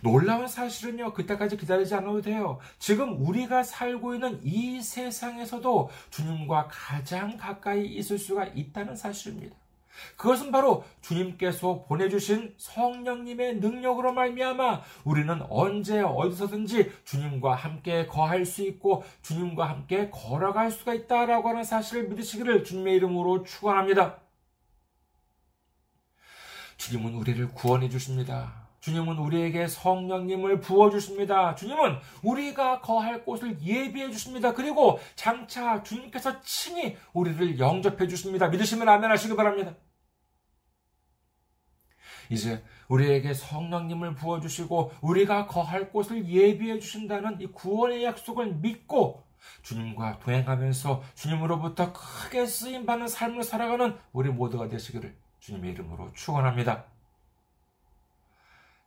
놀라운 0.03 0.47
사실은요, 0.47 1.13
그때까지 1.13 1.57
기다리지 1.57 1.95
않아도 1.95 2.21
돼요. 2.21 2.59
지금 2.79 3.27
우리가 3.27 3.63
살고 3.63 4.15
있는 4.15 4.41
이 4.43 4.81
세상에서도 4.81 5.91
주님과 6.11 6.69
가장 6.71 7.37
가까이 7.37 7.87
있을 7.87 8.19
수가 8.19 8.47
있다는 8.47 8.97
사실입니다. 8.97 9.57
그것은 10.17 10.51
바로 10.51 10.85
주님께서 11.03 11.85
보내주신 11.85 12.55
성령님의 12.59 13.57
능력으로 13.57 14.13
말미암아 14.13 14.83
우리는 15.05 15.43
언제 15.49 16.01
어디서든지 16.01 16.93
주님과 17.05 17.55
함께 17.55 18.07
거할 18.07 18.45
수 18.45 18.63
있고 18.63 19.05
주님과 19.23 19.69
함께 19.69 20.11
걸어갈 20.11 20.71
수가 20.71 20.95
있다라고 20.95 21.49
하는 21.49 21.65
사실을 21.65 22.09
믿으시기를 22.09 22.65
주님의 22.65 22.97
이름으로 22.97 23.45
축원합니다. 23.45 24.19
주님은 26.77 27.15
우리를 27.15 27.49
구원해 27.53 27.89
주십니다. 27.89 28.64
주님은 28.85 29.17
우리에게 29.17 29.67
성령님을 29.67 30.61
부어주십니다. 30.61 31.55
주님은 31.55 31.97
우리가 32.23 32.83
거할 32.83 33.25
곳을 33.25 33.59
예비해 33.63 34.11
주십니다. 34.11 34.53
그리고 34.53 35.01
장차 35.15 35.83
주님께서 35.83 36.43
친히 36.43 36.95
우리를 37.15 37.59
영접해 37.59 38.07
주십니다. 38.07 38.49
믿으시면 38.49 38.87
아멘 38.87 39.11
하시기 39.11 39.35
바랍니다. 39.37 39.75
이제 42.29 42.63
우리에게 42.89 43.33
성령님을 43.33 44.17
부어주시고 44.17 44.93
우리가 45.01 45.47
거할 45.47 45.91
곳을 45.91 46.29
예비해 46.29 46.79
주신다는 46.79 47.41
이 47.41 47.47
구원의 47.47 48.05
약속을 48.05 48.57
믿고 48.57 49.25
주님과 49.63 50.19
동행하면서 50.19 51.03
주님으로부터 51.15 51.95
크게 51.95 52.45
쓰임받는 52.45 53.09
삶을 53.09 53.45
살아가는 53.45 53.97
우리 54.13 54.29
모두가 54.29 54.69
되시기를 54.69 55.17
주님의 55.41 55.73
이름으로 55.73 56.13
축원합니다. 56.13 56.94